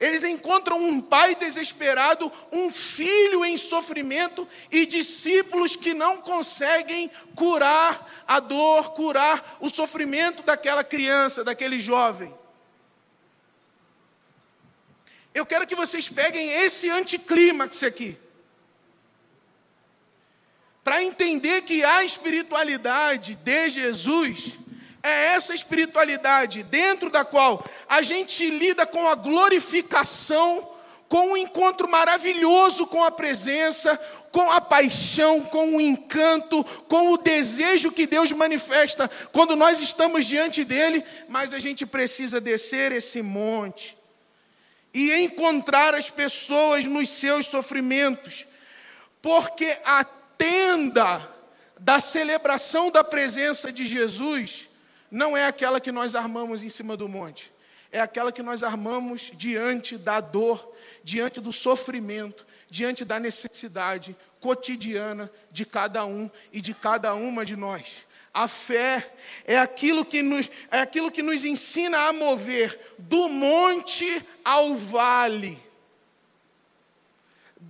eles 0.00 0.22
encontram 0.22 0.80
um 0.80 1.00
pai 1.00 1.34
desesperado, 1.34 2.30
um 2.52 2.70
filho 2.70 3.44
em 3.44 3.56
sofrimento 3.56 4.46
e 4.70 4.86
discípulos 4.86 5.74
que 5.74 5.92
não 5.92 6.18
conseguem 6.18 7.10
curar 7.34 8.24
a 8.26 8.38
dor, 8.38 8.92
curar 8.92 9.58
o 9.58 9.68
sofrimento 9.68 10.42
daquela 10.44 10.84
criança, 10.84 11.42
daquele 11.42 11.80
jovem. 11.80 12.32
Eu 15.34 15.44
quero 15.44 15.66
que 15.66 15.74
vocês 15.74 16.08
peguem 16.08 16.48
esse 16.48 16.88
anticlímax 16.88 17.82
aqui. 17.82 18.16
Para 20.84 21.02
entender 21.02 21.62
que 21.62 21.82
a 21.82 22.04
espiritualidade 22.04 23.34
de 23.34 23.70
Jesus 23.70 24.58
é 25.08 25.34
essa 25.34 25.54
espiritualidade 25.54 26.62
dentro 26.62 27.10
da 27.10 27.24
qual 27.24 27.64
a 27.88 28.02
gente 28.02 28.48
lida 28.48 28.86
com 28.86 29.08
a 29.08 29.14
glorificação, 29.14 30.68
com 31.08 31.30
um 31.30 31.36
encontro 31.36 31.88
maravilhoso 31.88 32.86
com 32.86 33.02
a 33.02 33.10
presença, 33.10 33.96
com 34.30 34.50
a 34.50 34.60
paixão, 34.60 35.40
com 35.40 35.76
o 35.76 35.80
encanto, 35.80 36.62
com 36.86 37.12
o 37.12 37.16
desejo 37.16 37.90
que 37.90 38.06
Deus 38.06 38.30
manifesta 38.32 39.10
quando 39.32 39.56
nós 39.56 39.80
estamos 39.80 40.26
diante 40.26 40.64
dele, 40.64 41.02
mas 41.28 41.54
a 41.54 41.58
gente 41.58 41.86
precisa 41.86 42.40
descer 42.40 42.92
esse 42.92 43.22
monte 43.22 43.96
e 44.92 45.12
encontrar 45.14 45.94
as 45.94 46.10
pessoas 46.10 46.84
nos 46.84 47.08
seus 47.08 47.46
sofrimentos, 47.46 48.46
porque 49.22 49.76
a 49.84 50.04
tenda 50.04 51.36
da 51.78 52.00
celebração 52.00 52.90
da 52.90 53.04
presença 53.04 53.70
de 53.70 53.84
Jesus 53.84 54.68
não 55.10 55.36
é 55.36 55.46
aquela 55.46 55.80
que 55.80 55.92
nós 55.92 56.14
armamos 56.14 56.62
em 56.62 56.68
cima 56.68 56.96
do 56.96 57.08
monte, 57.08 57.52
é 57.90 58.00
aquela 58.00 58.30
que 58.30 58.42
nós 58.42 58.62
armamos 58.62 59.32
diante 59.34 59.96
da 59.96 60.20
dor, 60.20 60.74
diante 61.02 61.40
do 61.40 61.52
sofrimento, 61.52 62.46
diante 62.68 63.04
da 63.04 63.18
necessidade 63.18 64.16
cotidiana 64.40 65.30
de 65.50 65.64
cada 65.64 66.04
um 66.04 66.30
e 66.52 66.60
de 66.60 66.74
cada 66.74 67.14
uma 67.14 67.44
de 67.44 67.56
nós. 67.56 68.06
A 68.32 68.46
fé 68.46 69.10
é 69.44 69.58
aquilo 69.58 70.04
que 70.04 70.22
nos, 70.22 70.50
é 70.70 70.80
aquilo 70.80 71.10
que 71.10 71.22
nos 71.22 71.44
ensina 71.44 71.98
a 72.06 72.12
mover 72.12 72.78
do 72.98 73.28
monte 73.28 74.22
ao 74.44 74.76
vale, 74.76 75.58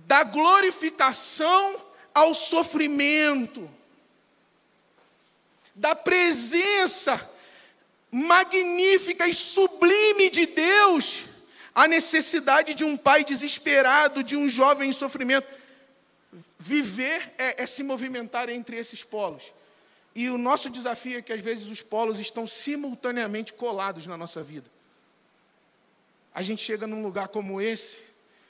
da 0.05 0.23
glorificação 0.23 1.75
ao 2.13 2.33
sofrimento, 2.33 3.69
da 5.79 5.95
presença 5.95 7.19
magnífica 8.11 9.27
e 9.27 9.33
sublime 9.33 10.29
de 10.29 10.45
Deus, 10.45 11.23
a 11.73 11.87
necessidade 11.87 12.73
de 12.73 12.83
um 12.83 12.97
pai 12.97 13.23
desesperado, 13.23 14.21
de 14.21 14.35
um 14.35 14.49
jovem 14.49 14.89
em 14.89 14.93
sofrimento. 14.93 15.47
Viver 16.59 17.33
é, 17.37 17.63
é 17.63 17.65
se 17.65 17.81
movimentar 17.81 18.49
entre 18.49 18.77
esses 18.77 19.03
polos. 19.03 19.53
E 20.13 20.29
o 20.29 20.37
nosso 20.37 20.69
desafio 20.69 21.19
é 21.19 21.21
que 21.21 21.31
às 21.31 21.39
vezes 21.39 21.69
os 21.69 21.81
polos 21.81 22.19
estão 22.19 22.45
simultaneamente 22.45 23.53
colados 23.53 24.05
na 24.05 24.17
nossa 24.17 24.43
vida. 24.43 24.69
A 26.33 26.41
gente 26.41 26.61
chega 26.61 26.85
num 26.85 27.01
lugar 27.01 27.29
como 27.29 27.61
esse 27.61 27.99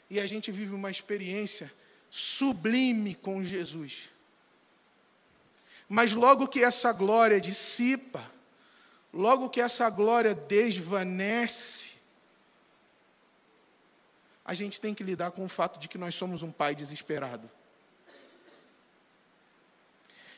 e 0.10 0.20
a 0.20 0.26
gente 0.26 0.52
vive 0.52 0.74
uma 0.74 0.90
experiência 0.90 1.72
sublime 2.10 3.14
com 3.14 3.44
Jesus. 3.44 4.10
Mas 5.90 6.14
logo 6.14 6.48
que 6.48 6.64
essa 6.64 6.94
glória 6.94 7.42
dissipa, 7.42 8.24
logo 9.12 9.50
que 9.50 9.60
essa 9.60 9.90
glória 9.90 10.36
desvanece, 10.36 11.90
a 14.46 14.54
gente 14.54 14.80
tem 14.80 14.94
que 14.94 15.04
lidar 15.04 15.32
com 15.32 15.44
o 15.44 15.50
fato 15.50 15.80
de 15.80 15.88
que 15.88 15.98
nós 15.98 16.14
somos 16.14 16.44
um 16.44 16.52
pai 16.52 16.76
desesperado. 16.76 17.50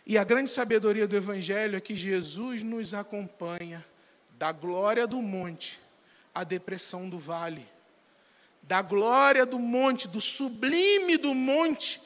E 0.05 0.17
a 0.17 0.23
grande 0.23 0.49
sabedoria 0.49 1.07
do 1.07 1.15
Evangelho 1.15 1.77
é 1.77 1.81
que 1.81 1.95
Jesus 1.95 2.63
nos 2.63 2.93
acompanha 2.93 3.85
da 4.31 4.51
glória 4.51 5.05
do 5.05 5.21
monte 5.21 5.79
à 6.33 6.43
depressão 6.43 7.07
do 7.07 7.19
vale, 7.19 7.67
da 8.63 8.81
glória 8.81 9.45
do 9.45 9.59
monte, 9.59 10.07
do 10.07 10.19
sublime 10.19 11.17
do 11.17 11.35
monte, 11.35 12.01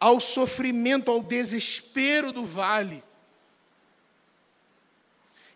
ao 0.00 0.20
sofrimento, 0.20 1.10
ao 1.10 1.22
desespero 1.22 2.32
do 2.32 2.44
vale. 2.44 3.02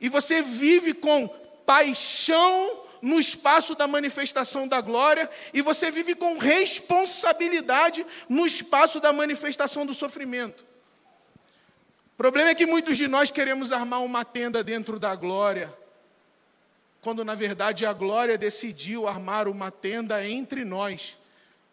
E 0.01 0.09
você 0.09 0.43
vive 0.43 0.95
com 0.95 1.29
paixão 1.65 2.83
no 3.01 3.19
espaço 3.19 3.75
da 3.75 3.89
manifestação 3.89 4.69
da 4.69 4.81
glória, 4.81 5.29
e 5.53 5.61
você 5.61 5.91
vive 5.91 6.15
com 6.15 6.39
responsabilidade 6.39 8.07
no 8.29 8.47
espaço 8.47 9.01
da 9.01 9.13
manifestação 9.13 9.85
do 9.85 9.93
sofrimento. 9.93 10.65
O 12.15 12.17
problema 12.17 12.51
é 12.51 12.55
que 12.55 12.65
muitos 12.65 12.97
de 12.97 13.09
nós 13.09 13.31
queremos 13.31 13.73
armar 13.73 14.05
uma 14.05 14.25
tenda 14.25 14.63
dentro 14.63 15.01
da 15.01 15.17
glória, 15.17 15.73
quando 17.01 17.25
na 17.25 17.35
verdade 17.35 17.85
a 17.85 17.93
glória 17.93 18.39
decidiu 18.39 19.09
armar 19.09 19.49
uma 19.49 19.73
tenda 19.73 20.25
entre 20.25 20.65
nós, 20.65 21.19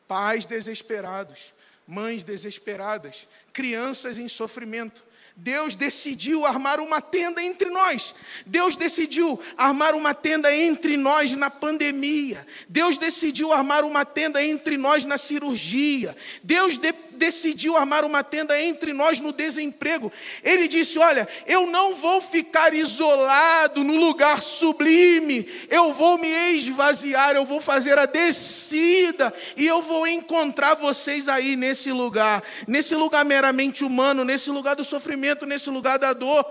pais 0.08 0.48
desesperados, 0.48 1.54
mães 1.90 2.24
desesperadas, 2.24 3.28
crianças 3.52 4.20
em 4.20 4.28
sofrimento, 4.28 5.04
Deus 5.42 5.74
decidiu 5.74 6.46
armar 6.46 6.82
uma 6.82 7.00
tenda 7.00 7.42
entre 7.42 7.70
nós. 7.70 8.14
Deus 8.46 8.76
decidiu 8.76 9.40
armar 9.58 9.96
uma 9.96 10.14
tenda 10.14 10.54
entre 10.54 10.98
nós 10.98 11.32
na 11.32 11.50
pandemia. 11.50 12.46
Deus 12.68 12.98
decidiu 12.98 13.54
armar 13.54 13.86
uma 13.86 14.04
tenda 14.04 14.44
entre 14.44 14.76
nós 14.76 15.06
na 15.06 15.18
cirurgia. 15.18 16.16
Deus 16.44 16.78
de 16.78 16.94
decidiu 17.20 17.76
armar 17.76 18.06
uma 18.06 18.24
tenda 18.24 18.60
entre 18.60 18.94
nós 18.94 19.20
no 19.20 19.32
desemprego. 19.32 20.12
Ele 20.42 20.68
disse: 20.68 20.98
Olha, 20.98 21.28
eu 21.46 21.68
não 21.68 21.94
vou 21.94 22.22
ficar 22.22 22.74
isolado 22.74 23.84
no 23.84 23.96
lugar 23.96 24.42
sublime, 24.42 25.48
eu 25.70 25.94
vou 25.94 26.18
me 26.18 26.30
esvaziar, 26.56 27.36
eu 27.36 27.46
vou 27.46 27.62
fazer 27.62 28.00
a 28.00 28.06
descida 28.06 29.32
e 29.58 29.68
eu 29.68 29.82
vou 29.82 30.08
encontrar 30.08 30.76
vocês 30.76 31.28
aí 31.28 31.56
nesse 31.56 31.92
lugar, 31.92 32.42
nesse 32.66 32.96
lugar 32.96 33.26
meramente 33.26 33.84
humano, 33.84 34.24
nesse 34.24 34.50
lugar 34.50 34.76
do 34.76 34.84
sofrimento, 34.84 35.29
nesse 35.46 35.70
lugar 35.70 35.98
da 36.00 36.14
dor, 36.14 36.44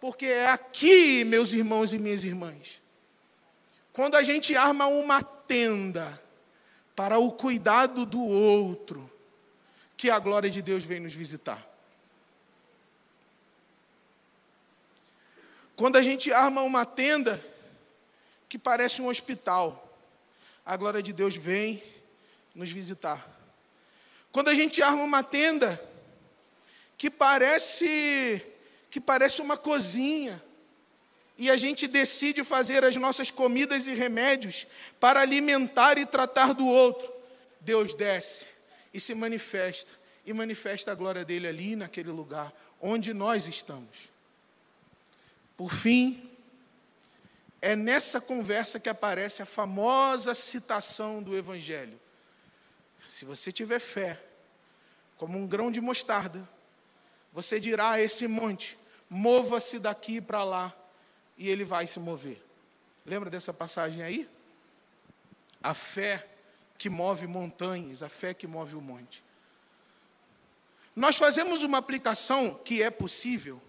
porque 0.00 0.26
é 0.26 0.48
aqui, 0.48 1.24
meus 1.24 1.52
irmãos 1.52 1.92
e 1.92 1.98
minhas 1.98 2.24
irmãs, 2.24 2.82
quando 3.92 4.16
a 4.16 4.22
gente 4.22 4.56
arma 4.56 4.86
uma 4.86 5.22
tenda 5.22 6.20
para 6.94 7.18
o 7.18 7.32
cuidado 7.32 8.04
do 8.04 8.22
outro, 8.24 9.10
que 9.96 10.10
a 10.10 10.18
glória 10.18 10.48
de 10.48 10.62
Deus 10.62 10.84
vem 10.84 11.00
nos 11.00 11.14
visitar. 11.14 11.66
Quando 15.74 15.96
a 15.96 16.02
gente 16.02 16.32
arma 16.32 16.62
uma 16.62 16.84
tenda 16.84 17.44
que 18.48 18.58
parece 18.58 19.00
um 19.00 19.08
hospital, 19.08 19.96
a 20.64 20.76
glória 20.76 21.02
de 21.02 21.12
Deus 21.12 21.36
vem 21.36 21.82
nos 22.54 22.70
visitar. 22.70 23.26
Quando 24.32 24.48
a 24.48 24.54
gente 24.54 24.82
arma 24.82 25.02
uma 25.02 25.22
tenda 25.22 25.80
que 26.98 27.08
parece 27.08 28.44
que 28.90 29.00
parece 29.00 29.40
uma 29.40 29.56
cozinha, 29.56 30.42
e 31.36 31.50
a 31.50 31.56
gente 31.56 31.86
decide 31.86 32.42
fazer 32.42 32.84
as 32.84 32.96
nossas 32.96 33.30
comidas 33.30 33.86
e 33.86 33.94
remédios 33.94 34.66
para 34.98 35.20
alimentar 35.20 35.98
e 35.98 36.06
tratar 36.06 36.52
do 36.52 36.66
outro, 36.66 37.12
Deus 37.60 37.94
desce 37.94 38.46
e 38.92 38.98
se 38.98 39.14
manifesta, 39.14 39.92
e 40.26 40.32
manifesta 40.32 40.90
a 40.90 40.94
glória 40.94 41.24
dele 41.24 41.46
ali 41.46 41.76
naquele 41.76 42.10
lugar 42.10 42.52
onde 42.80 43.14
nós 43.14 43.46
estamos. 43.46 44.10
Por 45.56 45.72
fim, 45.72 46.30
é 47.60 47.76
nessa 47.76 48.20
conversa 48.20 48.80
que 48.80 48.88
aparece 48.88 49.42
a 49.42 49.46
famosa 49.46 50.34
citação 50.34 51.22
do 51.22 51.36
Evangelho. 51.36 52.00
Se 53.06 53.24
você 53.24 53.52
tiver 53.52 53.78
fé, 53.78 54.20
como 55.16 55.38
um 55.38 55.46
grão 55.46 55.70
de 55.70 55.80
mostarda, 55.80 56.48
você 57.32 57.60
dirá 57.60 57.92
a 57.92 58.00
esse 58.00 58.26
monte: 58.26 58.78
mova-se 59.08 59.78
daqui 59.78 60.20
para 60.20 60.44
lá, 60.44 60.74
e 61.36 61.48
ele 61.48 61.64
vai 61.64 61.86
se 61.86 62.00
mover. 62.00 62.42
Lembra 63.04 63.30
dessa 63.30 63.52
passagem 63.52 64.02
aí? 64.02 64.28
A 65.62 65.74
fé 65.74 66.26
que 66.76 66.88
move 66.88 67.26
montanhas, 67.26 68.02
a 68.02 68.08
fé 68.08 68.34
que 68.34 68.46
move 68.46 68.76
o 68.76 68.80
monte. 68.80 69.24
Nós 70.94 71.16
fazemos 71.16 71.62
uma 71.62 71.78
aplicação 71.78 72.54
que 72.54 72.82
é 72.82 72.90
possível, 72.90 73.62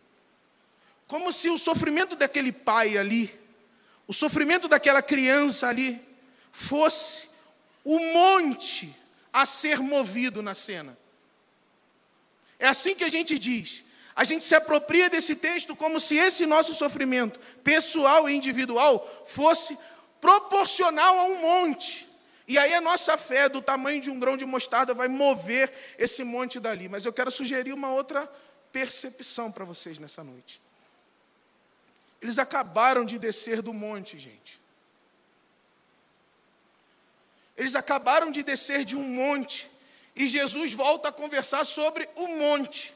como 1.08 1.32
se 1.32 1.50
o 1.50 1.58
sofrimento 1.58 2.16
daquele 2.16 2.52
pai 2.52 2.98
ali, 2.98 3.34
o 4.08 4.14
sofrimento 4.14 4.68
daquela 4.68 5.02
criança 5.02 5.68
ali, 5.68 6.02
fosse 6.52 7.30
o 7.84 8.00
monte 8.14 8.96
a 9.32 9.46
ser 9.46 9.80
movido 9.80 10.42
na 10.42 10.56
cena. 10.56 10.98
É 12.60 12.68
assim 12.68 12.94
que 12.94 13.04
a 13.04 13.10
gente 13.10 13.40
diz. 13.40 13.84
A 14.16 14.26
gente 14.26 14.44
se 14.44 14.54
apropria 14.54 15.10
desse 15.10 15.38
texto 15.38 15.76
como 15.76 16.00
se 16.00 16.18
esse 16.18 16.46
nosso 16.46 16.76
sofrimento 16.76 17.40
pessoal 17.64 18.30
e 18.30 18.36
individual 18.36 19.26
fosse 19.26 19.78
proporcional 20.20 21.20
a 21.20 21.24
um 21.24 21.38
monte. 21.38 22.06
E 22.46 22.58
aí 22.58 22.74
a 22.74 22.82
nossa 22.82 23.18
fé, 23.18 23.48
do 23.48 23.62
tamanho 23.62 24.02
de 24.02 24.10
um 24.10 24.20
grão 24.20 24.36
de 24.36 24.46
mostarda, 24.46 24.94
vai 24.94 25.08
mover 25.08 25.72
esse 25.98 26.24
monte 26.24 26.60
dali. 26.60 26.90
Mas 26.90 27.06
eu 27.06 27.14
quero 27.14 27.32
sugerir 27.32 27.72
uma 27.72 27.92
outra 27.92 28.30
percepção 28.72 29.52
para 29.52 29.64
vocês 29.64 29.98
nessa 29.98 30.24
noite. 30.24 30.60
Eles 32.22 32.38
acabaram 32.38 33.06
de 33.06 33.18
descer 33.18 33.62
do 33.62 33.74
monte, 33.74 34.18
gente. 34.20 34.60
Eles 37.56 37.76
acabaram 37.76 38.32
de 38.32 38.44
descer 38.44 38.84
de 38.84 38.96
um 38.96 39.04
monte. 39.04 39.70
E 40.20 40.28
Jesus 40.28 40.74
volta 40.74 41.08
a 41.08 41.14
conversar 41.14 41.64
sobre 41.64 42.10
o 42.18 42.28
monte. 42.28 42.94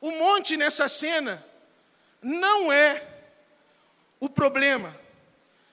O 0.00 0.10
monte 0.10 0.56
nessa 0.56 0.88
cena 0.88 1.46
não 2.20 2.72
é 2.72 3.00
o 4.18 4.28
problema, 4.28 4.92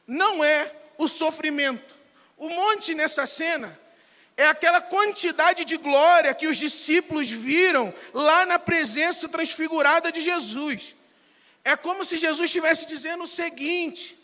não 0.05 0.43
é 0.43 0.71
o 0.99 1.07
sofrimento. 1.07 1.95
O 2.37 2.47
monte 2.47 2.93
nessa 2.93 3.25
cena 3.25 3.75
é 4.37 4.45
aquela 4.45 4.81
quantidade 4.81 5.65
de 5.65 5.75
glória 5.75 6.35
que 6.35 6.45
os 6.45 6.57
discípulos 6.57 7.27
viram 7.27 7.91
lá 8.13 8.45
na 8.45 8.59
presença 8.59 9.27
transfigurada 9.27 10.11
de 10.11 10.21
Jesus. 10.21 10.95
É 11.65 11.75
como 11.75 12.05
se 12.05 12.19
Jesus 12.19 12.45
estivesse 12.45 12.85
dizendo 12.85 13.23
o 13.23 13.27
seguinte: 13.27 14.15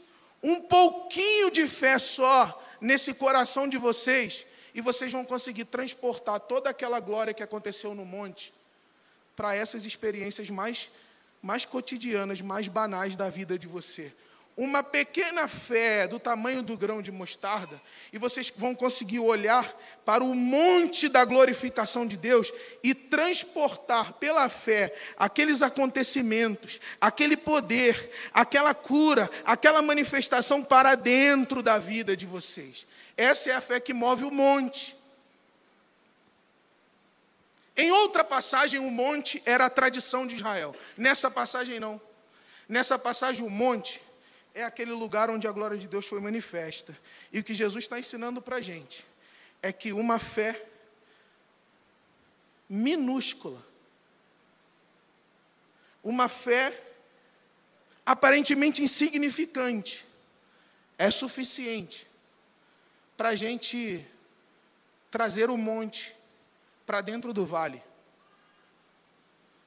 um 0.44 0.62
pouquinho 0.62 1.50
de 1.50 1.68
fé 1.68 1.98
só 1.98 2.62
nesse 2.82 3.14
coração 3.14 3.68
de 3.68 3.78
vocês, 3.78 4.46
e 4.74 4.82
vocês 4.82 5.12
vão 5.12 5.24
conseguir 5.24 5.66
transportar 5.66 6.40
toda 6.40 6.70
aquela 6.70 7.00
glória 7.00 7.34
que 7.34 7.44
aconteceu 7.44 7.96
no 7.96 8.04
monte 8.04 8.54
para 9.36 9.56
essas 9.56 9.86
experiências 9.86 10.50
mais, 10.50 10.90
mais 11.42 11.66
cotidianas, 11.66 12.42
mais 12.42 12.68
banais 12.68 13.16
da 13.16 13.30
vida 13.30 13.58
de 13.58 13.68
você 13.68 14.12
uma 14.58 14.82
pequena 14.82 15.50
fé 15.50 16.08
do 16.08 16.18
tamanho 16.18 16.64
do 16.64 16.78
grão 16.78 17.02
de 17.02 17.12
mostarda, 17.12 17.82
e 18.14 18.18
vocês 18.18 18.52
vão 18.56 18.74
conseguir 18.74 19.20
olhar 19.20 19.70
para 20.06 20.24
o 20.24 20.34
monte 20.34 21.10
da 21.10 21.26
glorificação 21.26 22.08
de 22.08 22.16
Deus 22.16 22.54
e 22.82 22.94
transportar 22.94 24.14
pela 24.14 24.48
fé 24.48 24.96
aqueles 25.18 25.62
acontecimentos, 25.62 26.80
aquele 27.02 27.36
poder, 27.36 28.10
aquela 28.34 28.74
cura, 28.74 29.30
aquela 29.44 29.82
manifestação 29.82 30.64
para 30.64 30.96
dentro 30.96 31.62
da 31.62 31.78
vida 31.78 32.16
de 32.16 32.26
vocês. 32.26 32.88
Essa 33.18 33.50
é 33.50 33.56
a 33.56 33.62
fé 33.62 33.80
que 33.82 33.94
move 33.94 34.24
o 34.24 34.32
monte. 34.32 34.96
Em 37.76 37.92
outra 37.92 38.24
passagem, 38.24 38.80
o 38.80 38.90
monte 38.90 39.42
era 39.46 39.66
a 39.66 39.70
tradição 39.70 40.26
de 40.26 40.36
Israel. 40.36 40.74
Nessa 40.96 41.30
passagem, 41.30 41.78
não. 41.78 42.00
Nessa 42.70 42.98
passagem, 42.98 43.46
o 43.46 43.50
monte 43.50 44.02
é 44.56 44.64
aquele 44.64 44.94
lugar 44.94 45.30
onde 45.30 45.48
a 45.48 45.52
glória 45.52 45.78
de 45.78 45.86
Deus 45.86 46.08
foi 46.08 46.22
manifesta. 46.22 46.98
E 47.32 47.40
o 47.40 47.44
que 47.44 47.54
Jesus 47.54 47.84
está 47.84 48.00
ensinando 48.00 48.42
para 48.42 48.56
a 48.56 48.62
gente 48.62 49.06
é 49.62 49.74
que 49.74 49.92
uma 49.92 50.18
fé 50.18 50.66
minúscula, 52.70 53.62
uma 56.02 56.30
fé 56.30 56.74
aparentemente 58.06 58.82
insignificante, 58.82 60.06
é 60.98 61.12
suficiente 61.12 62.08
para 63.18 63.30
a 63.30 63.36
gente 63.36 64.06
trazer 65.12 65.50
o 65.50 65.58
monte 65.58 66.16
para 66.86 67.02
dentro 67.02 67.34
do 67.34 67.46
vale. 67.46 67.84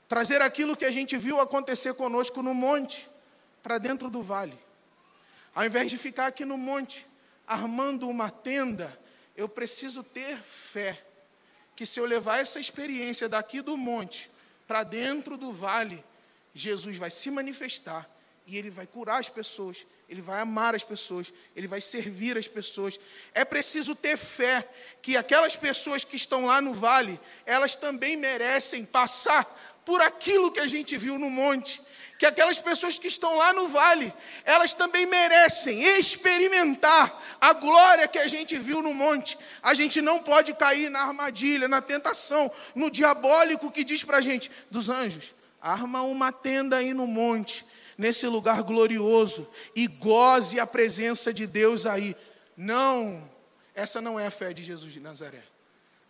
Trazer 0.08 0.40
aquilo 0.40 0.74
que 0.74 0.86
a 0.86 0.90
gente 0.90 1.18
viu 1.18 1.38
acontecer 1.38 1.92
conosco 1.92 2.42
no 2.42 2.54
monte 2.54 3.06
para 3.62 3.76
dentro 3.76 4.08
do 4.08 4.22
vale. 4.22 4.67
Ao 5.58 5.66
invés 5.66 5.90
de 5.90 5.98
ficar 5.98 6.28
aqui 6.28 6.44
no 6.44 6.56
monte 6.56 7.04
armando 7.44 8.08
uma 8.08 8.30
tenda, 8.30 8.96
eu 9.36 9.48
preciso 9.48 10.04
ter 10.04 10.36
fé 10.36 11.04
que 11.74 11.84
se 11.84 11.98
eu 11.98 12.04
levar 12.04 12.38
essa 12.38 12.60
experiência 12.60 13.28
daqui 13.28 13.60
do 13.60 13.76
monte 13.76 14.30
para 14.68 14.84
dentro 14.84 15.36
do 15.36 15.52
vale, 15.52 16.04
Jesus 16.54 16.96
vai 16.96 17.10
se 17.10 17.28
manifestar 17.28 18.08
e 18.46 18.56
ele 18.56 18.70
vai 18.70 18.86
curar 18.86 19.18
as 19.18 19.28
pessoas, 19.28 19.84
ele 20.08 20.20
vai 20.20 20.38
amar 20.38 20.76
as 20.76 20.84
pessoas, 20.84 21.34
ele 21.56 21.66
vai 21.66 21.80
servir 21.80 22.38
as 22.38 22.46
pessoas. 22.46 22.96
É 23.34 23.44
preciso 23.44 23.96
ter 23.96 24.16
fé 24.16 24.64
que 25.02 25.16
aquelas 25.16 25.56
pessoas 25.56 26.04
que 26.04 26.14
estão 26.14 26.46
lá 26.46 26.60
no 26.60 26.72
vale, 26.72 27.18
elas 27.44 27.74
também 27.74 28.16
merecem 28.16 28.84
passar 28.84 29.44
por 29.84 30.00
aquilo 30.02 30.52
que 30.52 30.60
a 30.60 30.68
gente 30.68 30.96
viu 30.96 31.18
no 31.18 31.28
monte 31.28 31.87
que 32.18 32.26
aquelas 32.26 32.58
pessoas 32.58 32.98
que 32.98 33.06
estão 33.06 33.36
lá 33.36 33.52
no 33.52 33.68
vale, 33.68 34.12
elas 34.44 34.74
também 34.74 35.06
merecem 35.06 35.80
experimentar 35.96 37.22
a 37.40 37.52
glória 37.52 38.08
que 38.08 38.18
a 38.18 38.26
gente 38.26 38.58
viu 38.58 38.82
no 38.82 38.92
monte. 38.92 39.38
A 39.62 39.72
gente 39.72 40.02
não 40.02 40.20
pode 40.20 40.52
cair 40.54 40.90
na 40.90 41.00
armadilha, 41.00 41.68
na 41.68 41.80
tentação, 41.80 42.50
no 42.74 42.90
diabólico 42.90 43.70
que 43.70 43.84
diz 43.84 44.02
para 44.02 44.16
a 44.16 44.20
gente, 44.20 44.50
dos 44.68 44.88
anjos, 44.88 45.32
arma 45.62 46.02
uma 46.02 46.32
tenda 46.32 46.76
aí 46.76 46.92
no 46.92 47.06
monte, 47.06 47.64
nesse 47.96 48.26
lugar 48.26 48.64
glorioso, 48.64 49.48
e 49.76 49.86
goze 49.86 50.58
a 50.58 50.66
presença 50.66 51.32
de 51.32 51.46
Deus 51.46 51.86
aí. 51.86 52.16
Não, 52.56 53.30
essa 53.76 54.00
não 54.00 54.18
é 54.18 54.26
a 54.26 54.30
fé 54.32 54.52
de 54.52 54.64
Jesus 54.64 54.92
de 54.92 54.98
Nazaré. 54.98 55.44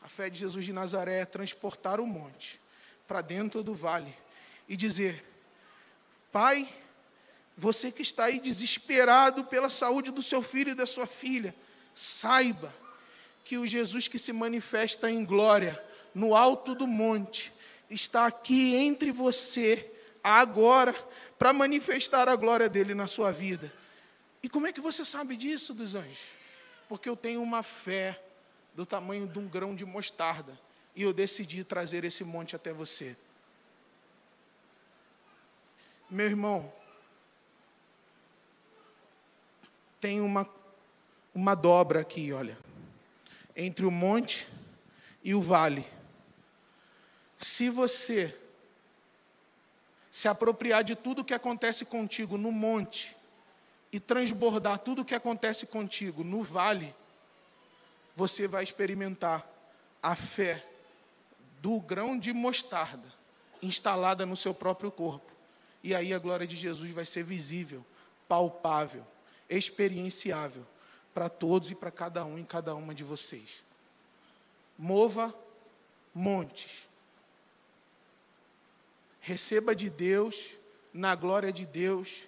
A 0.00 0.08
fé 0.08 0.30
de 0.30 0.38
Jesus 0.38 0.64
de 0.64 0.72
Nazaré 0.72 1.20
é 1.20 1.26
transportar 1.26 2.00
o 2.00 2.06
monte 2.06 2.58
para 3.06 3.20
dentro 3.20 3.62
do 3.62 3.74
vale 3.74 4.16
e 4.66 4.74
dizer: 4.74 5.22
Pai, 6.32 6.68
você 7.56 7.90
que 7.90 8.02
está 8.02 8.26
aí 8.26 8.38
desesperado 8.38 9.44
pela 9.44 9.70
saúde 9.70 10.10
do 10.10 10.22
seu 10.22 10.42
filho 10.42 10.70
e 10.70 10.74
da 10.74 10.86
sua 10.86 11.06
filha, 11.06 11.54
saiba 11.94 12.72
que 13.44 13.58
o 13.58 13.66
Jesus 13.66 14.06
que 14.06 14.18
se 14.18 14.32
manifesta 14.32 15.10
em 15.10 15.24
glória 15.24 15.82
no 16.14 16.36
alto 16.36 16.74
do 16.74 16.86
monte 16.86 17.52
está 17.90 18.26
aqui 18.26 18.76
entre 18.76 19.10
você 19.10 19.90
agora 20.22 20.94
para 21.38 21.52
manifestar 21.52 22.28
a 22.28 22.36
glória 22.36 22.68
dele 22.68 22.94
na 22.94 23.06
sua 23.06 23.32
vida. 23.32 23.72
E 24.42 24.48
como 24.48 24.66
é 24.66 24.72
que 24.72 24.80
você 24.80 25.04
sabe 25.04 25.36
disso, 25.36 25.72
dos 25.72 25.94
anjos? 25.94 26.20
Porque 26.88 27.08
eu 27.08 27.16
tenho 27.16 27.42
uma 27.42 27.62
fé 27.62 28.20
do 28.74 28.86
tamanho 28.86 29.26
de 29.26 29.38
um 29.38 29.48
grão 29.48 29.74
de 29.74 29.84
mostarda 29.84 30.58
e 30.94 31.02
eu 31.02 31.12
decidi 31.12 31.64
trazer 31.64 32.04
esse 32.04 32.24
monte 32.24 32.54
até 32.54 32.72
você. 32.72 33.16
Meu 36.10 36.24
irmão, 36.24 36.72
tem 40.00 40.20
uma, 40.22 40.48
uma 41.34 41.54
dobra 41.54 42.00
aqui, 42.00 42.32
olha, 42.32 42.56
entre 43.54 43.84
o 43.84 43.90
monte 43.90 44.48
e 45.22 45.34
o 45.34 45.42
vale. 45.42 45.86
Se 47.38 47.68
você 47.68 48.34
se 50.10 50.28
apropriar 50.28 50.82
de 50.82 50.96
tudo 50.96 51.24
que 51.24 51.34
acontece 51.34 51.84
contigo 51.84 52.38
no 52.38 52.50
monte 52.50 53.14
e 53.92 54.00
transbordar 54.00 54.78
tudo 54.78 55.04
que 55.04 55.14
acontece 55.14 55.66
contigo 55.66 56.24
no 56.24 56.42
vale, 56.42 56.94
você 58.16 58.48
vai 58.48 58.64
experimentar 58.64 59.46
a 60.02 60.16
fé 60.16 60.64
do 61.60 61.80
grão 61.80 62.18
de 62.18 62.32
mostarda 62.32 63.12
instalada 63.62 64.24
no 64.24 64.36
seu 64.36 64.54
próprio 64.54 64.90
corpo. 64.90 65.37
E 65.82 65.94
aí 65.94 66.12
a 66.12 66.18
glória 66.18 66.46
de 66.46 66.56
Jesus 66.56 66.90
vai 66.90 67.06
ser 67.06 67.22
visível, 67.22 67.84
palpável, 68.28 69.06
experienciável 69.48 70.66
para 71.14 71.28
todos 71.28 71.70
e 71.70 71.74
para 71.74 71.90
cada 71.90 72.24
um 72.24 72.38
e 72.38 72.44
cada 72.44 72.74
uma 72.74 72.94
de 72.94 73.04
vocês. 73.04 73.62
Mova 74.76 75.34
montes. 76.14 76.88
Receba 79.20 79.74
de 79.74 79.90
Deus, 79.90 80.52
na 80.92 81.14
glória 81.14 81.52
de 81.52 81.66
Deus, 81.66 82.24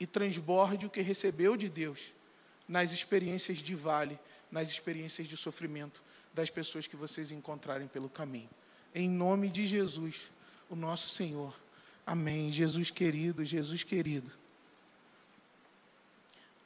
e 0.00 0.06
transborde 0.06 0.86
o 0.86 0.90
que 0.90 1.00
recebeu 1.00 1.56
de 1.56 1.68
Deus 1.68 2.12
nas 2.66 2.90
experiências 2.90 3.58
de 3.58 3.74
vale, 3.74 4.18
nas 4.50 4.70
experiências 4.70 5.28
de 5.28 5.36
sofrimento 5.36 6.02
das 6.32 6.50
pessoas 6.50 6.86
que 6.86 6.96
vocês 6.96 7.30
encontrarem 7.30 7.86
pelo 7.86 8.08
caminho. 8.08 8.50
Em 8.94 9.08
nome 9.08 9.48
de 9.48 9.66
Jesus, 9.66 10.30
o 10.68 10.74
nosso 10.74 11.08
Senhor. 11.10 11.54
Amém. 12.06 12.50
Jesus 12.50 12.90
querido, 12.90 13.44
Jesus 13.44 13.82
querido. 13.82 14.30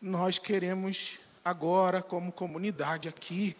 Nós 0.00 0.38
queremos 0.38 1.18
agora, 1.44 2.02
como 2.02 2.32
comunidade 2.32 3.08
aqui, 3.08 3.56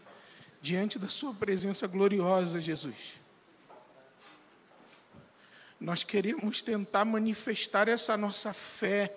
diante 0.60 0.98
da 0.98 1.08
Sua 1.08 1.34
presença 1.34 1.86
gloriosa, 1.86 2.60
Jesus. 2.60 3.20
Nós 5.78 6.02
queremos 6.02 6.62
tentar 6.62 7.04
manifestar 7.04 7.88
essa 7.88 8.16
nossa 8.16 8.52
fé, 8.52 9.14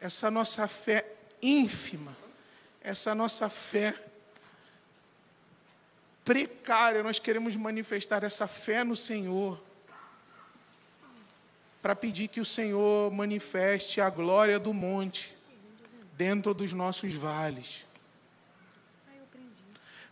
essa 0.00 0.30
nossa 0.30 0.66
fé 0.66 1.06
ínfima, 1.42 2.16
essa 2.80 3.14
nossa 3.14 3.48
fé 3.50 3.94
precária. 6.24 7.02
Nós 7.02 7.18
queremos 7.18 7.54
manifestar 7.54 8.24
essa 8.24 8.46
fé 8.46 8.82
no 8.82 8.96
Senhor 8.96 9.62
para 11.84 11.94
pedir 11.94 12.28
que 12.28 12.40
o 12.40 12.46
Senhor 12.46 13.12
manifeste 13.12 14.00
a 14.00 14.08
glória 14.08 14.58
do 14.58 14.72
monte 14.72 15.34
dentro 16.16 16.54
dos 16.54 16.72
nossos 16.72 17.12
vales. 17.12 17.84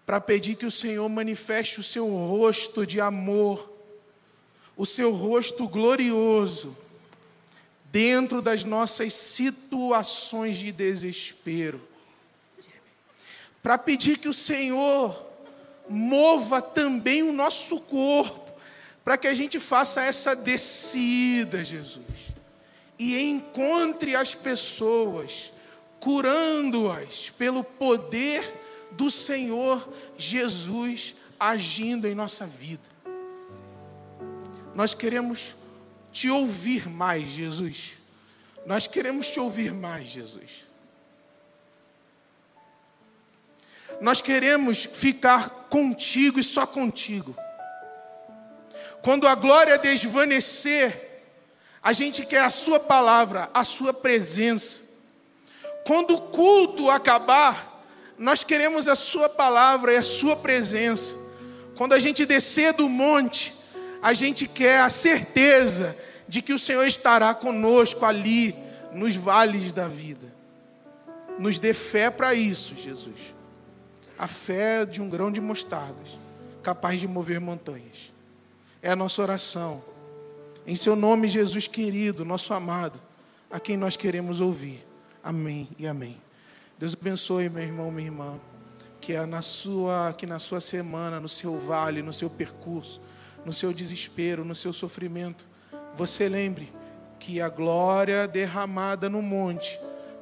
Para 0.04 0.20
pedir 0.20 0.56
que 0.56 0.66
o 0.66 0.70
Senhor 0.70 1.08
manifeste 1.08 1.80
o 1.80 1.82
seu 1.82 2.06
rosto 2.06 2.84
de 2.84 3.00
amor, 3.00 3.72
o 4.76 4.84
seu 4.84 5.12
rosto 5.12 5.66
glorioso, 5.66 6.76
dentro 7.90 8.42
das 8.42 8.64
nossas 8.64 9.14
situações 9.14 10.58
de 10.58 10.70
desespero. 10.72 11.80
Para 13.62 13.78
pedir 13.78 14.18
que 14.18 14.28
o 14.28 14.34
Senhor 14.34 15.26
mova 15.88 16.60
também 16.60 17.22
o 17.22 17.32
nosso 17.32 17.80
corpo 17.80 18.41
para 19.04 19.16
que 19.16 19.26
a 19.26 19.34
gente 19.34 19.58
faça 19.58 20.02
essa 20.02 20.34
descida, 20.36 21.64
Jesus, 21.64 22.34
e 22.98 23.18
encontre 23.20 24.14
as 24.14 24.34
pessoas, 24.34 25.52
curando-as 25.98 27.30
pelo 27.30 27.64
poder 27.64 28.44
do 28.92 29.10
Senhor 29.10 29.92
Jesus 30.16 31.16
agindo 31.38 32.06
em 32.06 32.14
nossa 32.14 32.46
vida. 32.46 32.82
Nós 34.74 34.94
queremos 34.94 35.56
te 36.12 36.30
ouvir 36.30 36.88
mais, 36.88 37.24
Jesus. 37.24 37.94
Nós 38.64 38.86
queremos 38.86 39.28
te 39.28 39.40
ouvir 39.40 39.72
mais, 39.72 40.08
Jesus. 40.08 40.66
Nós 44.00 44.20
queremos 44.20 44.84
ficar 44.84 45.48
contigo 45.68 46.38
e 46.38 46.44
só 46.44 46.66
contigo. 46.66 47.34
Quando 49.02 49.26
a 49.26 49.34
glória 49.34 49.76
desvanecer, 49.76 51.10
a 51.82 51.92
gente 51.92 52.24
quer 52.24 52.42
a 52.42 52.50
Sua 52.50 52.78
palavra, 52.78 53.50
a 53.52 53.64
Sua 53.64 53.92
presença. 53.92 54.82
Quando 55.84 56.14
o 56.14 56.20
culto 56.20 56.88
acabar, 56.88 57.84
nós 58.16 58.44
queremos 58.44 58.86
a 58.86 58.94
Sua 58.94 59.28
palavra 59.28 59.92
e 59.92 59.96
a 59.96 60.02
Sua 60.02 60.36
presença. 60.36 61.16
Quando 61.76 61.94
a 61.94 61.98
gente 61.98 62.24
descer 62.24 62.72
do 62.74 62.88
monte, 62.88 63.52
a 64.00 64.14
gente 64.14 64.46
quer 64.46 64.80
a 64.80 64.90
certeza 64.90 65.96
de 66.28 66.40
que 66.40 66.52
o 66.52 66.58
Senhor 66.58 66.86
estará 66.86 67.34
conosco 67.34 68.04
ali, 68.04 68.54
nos 68.92 69.16
vales 69.16 69.72
da 69.72 69.88
vida. 69.88 70.32
Nos 71.40 71.58
dê 71.58 71.72
fé 71.72 72.08
para 72.08 72.34
isso, 72.34 72.76
Jesus. 72.76 73.34
A 74.16 74.28
fé 74.28 74.84
de 74.84 75.02
um 75.02 75.10
grão 75.10 75.32
de 75.32 75.40
mostardas, 75.40 76.20
capaz 76.62 77.00
de 77.00 77.08
mover 77.08 77.40
montanhas. 77.40 78.11
É 78.82 78.90
a 78.90 78.96
nossa 78.96 79.22
oração. 79.22 79.82
Em 80.66 80.74
seu 80.74 80.96
nome, 80.96 81.28
Jesus 81.28 81.68
querido, 81.68 82.24
nosso 82.24 82.52
amado, 82.52 83.00
a 83.48 83.60
quem 83.60 83.76
nós 83.76 83.96
queremos 83.96 84.40
ouvir. 84.40 84.84
Amém 85.22 85.68
e 85.78 85.86
amém. 85.86 86.20
Deus 86.78 86.96
abençoe, 87.00 87.48
meu 87.48 87.62
irmão, 87.62 87.90
minha 87.92 88.08
irmã. 88.08 88.40
Que 89.00 89.12
é 89.12 89.24
na 89.24 89.40
sua, 89.40 90.12
que 90.12 90.26
na 90.26 90.38
sua 90.38 90.60
semana, 90.60 91.20
no 91.20 91.28
seu 91.28 91.58
vale, 91.58 92.02
no 92.02 92.12
seu 92.12 92.28
percurso, 92.28 93.00
no 93.44 93.52
seu 93.52 93.72
desespero, 93.72 94.44
no 94.44 94.54
seu 94.54 94.72
sofrimento, 94.72 95.46
você 95.96 96.28
lembre 96.28 96.72
que 97.18 97.40
a 97.40 97.48
glória 97.48 98.26
derramada 98.26 99.08
no 99.08 99.22
monte 99.22 99.78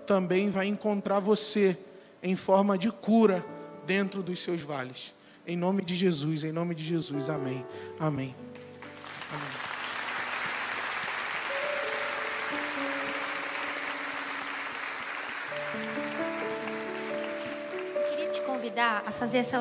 também 0.06 0.50
vai 0.50 0.66
encontrar 0.66 1.20
você 1.20 1.78
em 2.22 2.36
forma 2.36 2.76
de 2.76 2.90
cura 2.90 3.44
dentro 3.86 4.22
dos 4.22 4.40
seus 4.40 4.60
vales. 4.60 5.14
Em 5.46 5.56
nome 5.56 5.82
de 5.82 5.94
Jesus, 5.94 6.44
em 6.44 6.52
nome 6.52 6.74
de 6.74 6.84
Jesus. 6.84 7.30
Amém. 7.30 7.64
Amém. 7.98 8.34
Amém. 9.32 9.48
Eu 17.94 18.02
queria 18.08 18.28
te 18.28 18.40
convidar 18.42 19.04
a 19.06 19.12
fazer 19.12 19.38
essa 19.38 19.56